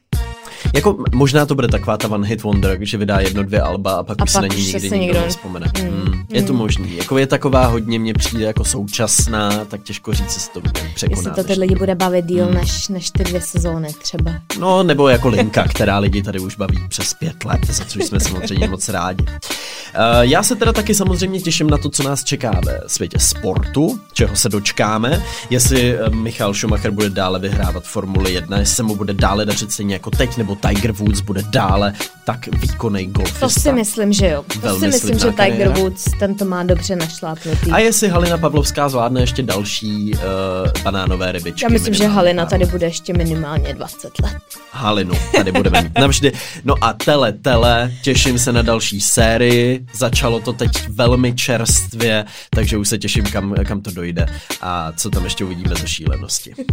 Jako 0.75 0.97
možná 1.15 1.47
to 1.47 1.55
bude 1.55 1.69
taková 1.69 1.97
ta 1.97 2.09
one 2.09 2.29
hit 2.29 2.43
wonder, 2.43 2.79
že 2.81 2.99
vydá 2.99 3.21
jedno, 3.21 3.43
dvě 3.43 3.61
alba 3.61 3.93
a 3.93 4.03
pak 4.03 4.17
A 4.21 4.25
už 4.25 4.31
se 4.31 4.39
pak 4.41 4.49
na 4.51 4.57
ní 4.57 4.63
nikdy 4.67 4.81
se 4.81 4.87
nikdo 4.87 4.97
nikdo- 4.99 5.21
nevzpomene. 5.21 5.67
Mm, 5.83 5.87
Mm, 6.07 6.25
je 6.33 6.43
to 6.43 6.53
mm. 6.53 6.59
možný. 6.59 6.97
Jako 6.97 7.19
je 7.19 7.27
taková 7.27 7.67
hodně, 7.67 7.99
mně 7.99 8.15
přijde 8.15 8.45
jako 8.45 8.65
současná, 8.65 9.65
tak 9.65 9.83
těžko 9.83 10.15
říct, 10.15 10.35
jestli 10.35 10.53
to 10.53 10.61
bude 10.61 10.73
překoná. 10.95 11.19
Jestli 11.19 11.43
to 11.43 11.45
ty 11.45 11.61
lidi 11.61 11.75
bude 11.75 11.95
bavit 11.95 12.25
díl 12.25 12.45
Hmm. 12.45 12.55
než, 12.55 12.89
než 12.89 13.11
ty 13.11 13.25
dvě 13.25 13.41
sezóny 13.41 13.89
třeba. 14.03 14.33
No, 14.59 14.83
nebo 14.83 15.09
jako 15.09 15.29
linka, 15.29 15.65
která 15.69 15.99
lidi 15.99 16.23
tady 16.23 16.41
už 16.41 16.57
baví 16.57 16.79
přes 16.89 17.15
pět 17.15 17.45
let, 17.45 17.67
za 17.67 17.85
což 17.85 18.05
jsme 18.05 18.21
samozřejmě 18.21 18.69
moc 18.69 18.89
rádi. 18.89 19.25
Uh, 19.25 20.21
já 20.21 20.43
se 20.43 20.55
teda 20.57 20.73
taky 20.73 20.95
samozřejmě 20.95 21.41
těším 21.41 21.71
na 21.71 21.79
to, 21.79 21.91
co 21.91 22.03
nás 22.03 22.25
čeká 22.25 22.61
ve 22.65 22.81
světě 22.87 23.19
sportu, 23.19 24.01
čeho 24.13 24.37
se 24.37 24.49
dočkáme, 24.49 25.23
jestli 25.51 25.99
eh, 25.99 26.11
Michal 26.11 26.55
Schumacher 26.55 26.91
bude 26.91 27.11
dále 27.11 27.39
vyhrávat 27.39 27.85
Formuli 27.85 28.33
1, 28.33 28.59
jestli 28.59 28.75
se 28.75 28.83
mu 28.83 28.97
bude 28.97 29.13
dále 29.15 29.45
dařit 29.45 29.73
stejně 29.73 29.95
jako 29.95 30.11
teď, 30.11 30.37
nebo 30.37 30.56
Tiger 30.57 30.93
Woods 30.93 31.21
bude 31.21 31.43
dále 31.43 31.93
tak 32.25 32.47
výkonný 32.47 33.07
golfista. 33.07 33.41
To 33.41 33.51
si 33.51 33.73
myslím, 33.73 34.13
že 34.13 34.29
jo. 34.29 34.45
To 34.53 34.59
Velmi 34.59 34.81
si 34.81 34.87
myslím, 34.87 35.19
že 35.19 35.27
Tiger 35.27 35.37
kariéra. 35.37 35.73
Woods 35.73 36.05
ten 36.19 36.35
to 36.35 36.45
má 36.45 36.63
dobře 36.63 36.97
našlápnutý. 36.97 37.71
A 37.71 37.79
jestli 37.79 38.09
Halina 38.09 38.39
Pavlovská 38.39 38.89
zvládne 38.89 39.21
ještě 39.21 39.43
další 39.43 40.15
uh, 40.15 40.83
banánové 40.83 41.33
rybičky. 41.33 41.65
Já 41.65 41.69
myslím, 41.69 41.95
že 41.95 42.07
Halina 42.07 42.47
tady 42.47 42.67
bude 42.67 42.87
ještě 42.87 43.13
minimálně 43.13 43.75
20 43.75 44.21
let. 44.23 44.37
Halinu, 44.73 45.15
tady 45.37 45.53
budeme 45.57 45.83
mít 45.83 45.99
navždy. 45.99 46.33
No 46.65 46.75
a 46.81 46.93
tele, 46.93 47.33
tele, 47.33 47.93
těším 48.03 48.39
se 48.39 48.53
na 48.53 48.63
další 48.63 49.01
sérii, 49.01 49.87
začalo 49.95 50.41
to 50.41 50.53
teď 50.53 50.71
velmi 50.89 51.35
čerstvě, 51.35 52.25
takže 52.51 52.77
už 52.77 52.89
se 52.89 52.99
těším, 52.99 53.25
kam, 53.25 53.55
kam 53.65 53.81
to 53.81 53.91
dojde 53.91 54.27
a 54.61 54.93
co 54.93 55.11
tam 55.11 55.25
ještě 55.25 55.45
uvidíme 55.45 55.75
ze 55.75 55.89
šílenosti. 55.89 56.53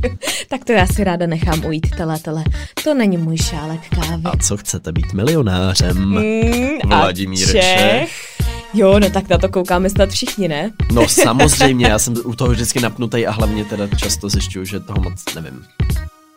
Tak 0.49 0.65
to 0.65 0.71
já 0.71 0.87
si 0.87 1.03
ráda 1.03 1.27
nechám 1.27 1.65
ujít, 1.65 1.95
tele, 1.97 2.19
tele. 2.19 2.43
To 2.83 2.93
není 2.93 3.17
můj 3.17 3.37
šálek 3.63 3.89
kávy. 3.89 4.23
A 4.25 4.37
co 4.37 4.57
chcete 4.57 4.91
být 4.91 5.13
milionářem? 5.13 5.97
Mm, 5.97 6.89
Vladimír 6.89 7.47
Čech. 7.51 8.33
Jo, 8.73 8.99
no 8.99 9.09
tak 9.09 9.29
na 9.29 9.37
to 9.37 9.49
koukáme 9.49 9.89
snad 9.89 10.09
všichni, 10.09 10.47
ne? 10.47 10.71
No 10.91 11.07
samozřejmě, 11.23 11.87
já 11.87 11.99
jsem 11.99 12.13
u 12.25 12.35
toho 12.35 12.51
vždycky 12.51 12.79
napnutý 12.79 13.27
a 13.27 13.31
hlavně 13.31 13.65
teda 13.65 13.87
často 13.87 14.29
zjišťuju, 14.29 14.65
že 14.65 14.79
toho 14.79 15.01
moc 15.01 15.35
nevím. 15.35 15.65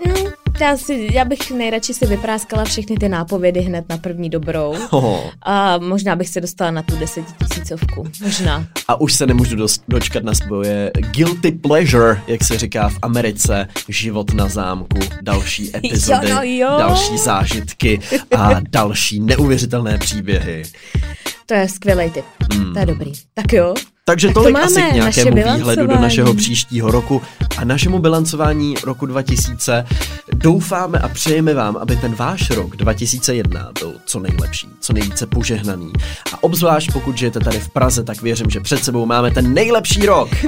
No, 0.07 0.15
já, 0.61 0.77
si, 0.77 1.09
já 1.13 1.25
bych 1.25 1.51
nejradši 1.51 1.95
si 1.95 2.07
vypráskala 2.07 2.65
všechny 2.65 2.97
ty 2.97 3.09
nápovědy 3.09 3.61
hned 3.61 3.85
na 3.89 3.99
první 3.99 4.31
dobrou. 4.31 4.75
Oho. 4.91 5.31
A 5.43 5.79
možná 5.79 6.17
bych 6.17 6.29
se 6.29 6.41
dostala 6.41 6.71
na 6.71 6.83
tu 6.83 6.97
desetitisícovku. 6.97 8.05
Možná. 8.23 8.67
A 8.89 9.01
už 9.01 9.13
se 9.13 9.27
nemůžu 9.27 9.57
dos- 9.57 9.81
dočkat 9.89 10.25
na 10.25 10.35
svoje 10.35 10.91
guilty 11.11 11.53
pleasure, 11.53 12.21
jak 12.27 12.45
se 12.45 12.59
říká 12.59 12.89
v 12.89 12.99
Americe, 13.03 13.69
život 13.89 14.35
na 14.35 14.49
zámku, 14.49 14.99
další 15.23 15.77
epizody, 15.77 16.29
Jo, 16.31 16.35
no 16.35 16.43
jo. 16.43 16.75
další 16.79 17.19
zážitky 17.19 18.01
a 18.37 18.51
další 18.71 19.21
neuvěřitelné 19.21 19.99
příběhy. 19.99 20.63
To 21.47 21.55
je 21.55 21.69
skvělý 21.69 22.11
tip. 22.11 22.25
Hmm. 22.53 22.73
To 22.73 22.79
je 22.79 22.87
dobrý. 22.87 23.13
Tak 23.35 23.53
jo. 23.53 23.75
Takže 24.09 24.27
Tak 24.27 24.35
to 24.35 24.41
tolik 24.41 24.55
máme, 24.55 24.67
asi 24.67 24.83
k 24.83 24.93
nějakému 24.93 25.55
výhledu 25.57 25.87
do 25.87 25.95
našeho 25.95 26.35
příštího 26.35 26.91
roku 26.91 27.23
a 27.57 27.65
našemu 27.65 27.99
bilancování 27.99 28.75
roku 28.85 29.07
2000. 29.07 29.87
Doufáme 30.33 30.99
a 30.99 31.09
přejeme 31.09 31.55
vám, 31.55 31.77
aby 31.77 31.97
ten 31.97 32.15
váš 32.15 32.51
rok 32.51 32.77
2001 32.77 33.71
byl 33.81 33.95
co 34.05 34.21
nejlepší, 34.21 34.69
co 34.81 34.93
nejvíce 34.93 35.27
požehnaný. 35.27 35.93
A 36.33 36.43
obzvlášť 36.43 36.93
pokud 36.93 37.19
žijete 37.19 37.41
tady 37.41 37.59
v 37.59 37.69
Praze, 37.69 38.05
tak 38.05 38.23
věřím, 38.23 38.51
že 38.51 38.61
před 38.61 38.85
sebou 38.85 39.07
máme 39.07 39.31
ten 39.31 39.55
nejlepší 39.55 40.07
rok. 40.07 40.29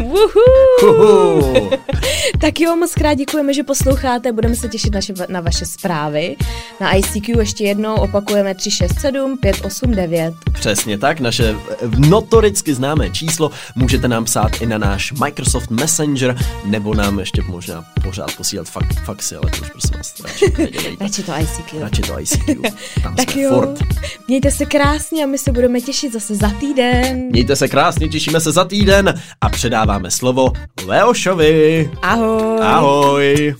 Tak 2.40 2.60
jo, 2.60 2.76
moc 2.76 2.94
krát 2.94 3.14
děkujeme, 3.14 3.54
že 3.54 3.62
posloucháte. 3.62 4.32
Budeme 4.32 4.56
se 4.56 4.68
těšit 4.68 4.94
naše, 4.94 5.14
na 5.28 5.40
vaše 5.40 5.66
zprávy. 5.66 6.36
Na 6.80 6.96
ICQ 6.96 7.40
ještě 7.40 7.64
jednou 7.64 7.94
opakujeme 7.94 8.54
367 8.54 9.38
589. 9.38 10.34
Přesně 10.52 10.98
tak, 10.98 11.20
naše 11.20 11.54
notoricky 11.96 12.74
známé 12.74 13.10
číslo 13.10 13.47
číslo, 13.48 13.72
můžete 13.74 14.08
nám 14.08 14.24
psát 14.24 14.60
i 14.62 14.66
na 14.66 14.78
náš 14.78 15.12
Microsoft 15.12 15.70
Messenger, 15.70 16.36
nebo 16.64 16.94
nám 16.94 17.18
ještě 17.18 17.42
možná 17.42 17.84
pořád 18.04 18.36
posílat 18.36 18.68
fak, 18.68 19.04
faxy, 19.04 19.36
ale 19.36 19.50
to 19.50 19.62
už 19.62 19.70
prosím 19.70 19.96
vás 19.96 20.14
radši 21.00 21.22
to 21.22 21.32
ICQ. 21.40 21.80
Radši 21.80 22.02
to 22.02 22.20
ICQ. 22.20 22.54
Tam 23.02 23.16
Tak 23.16 23.30
jsme 23.30 23.42
jo, 23.42 23.54
furt. 23.54 23.78
mějte 24.28 24.50
se 24.50 24.66
krásně 24.66 25.24
a 25.24 25.26
my 25.26 25.38
se 25.38 25.52
budeme 25.52 25.80
těšit 25.80 26.12
zase 26.12 26.34
za 26.34 26.50
týden. 26.50 27.28
Mějte 27.30 27.56
se 27.56 27.68
krásně, 27.68 28.08
těšíme 28.08 28.40
se 28.40 28.52
za 28.52 28.64
týden 28.64 29.14
a 29.40 29.48
předáváme 29.48 30.10
slovo 30.10 30.52
Leošovi. 30.86 31.90
Ahoj. 32.02 32.60
Ahoj. 32.62 33.54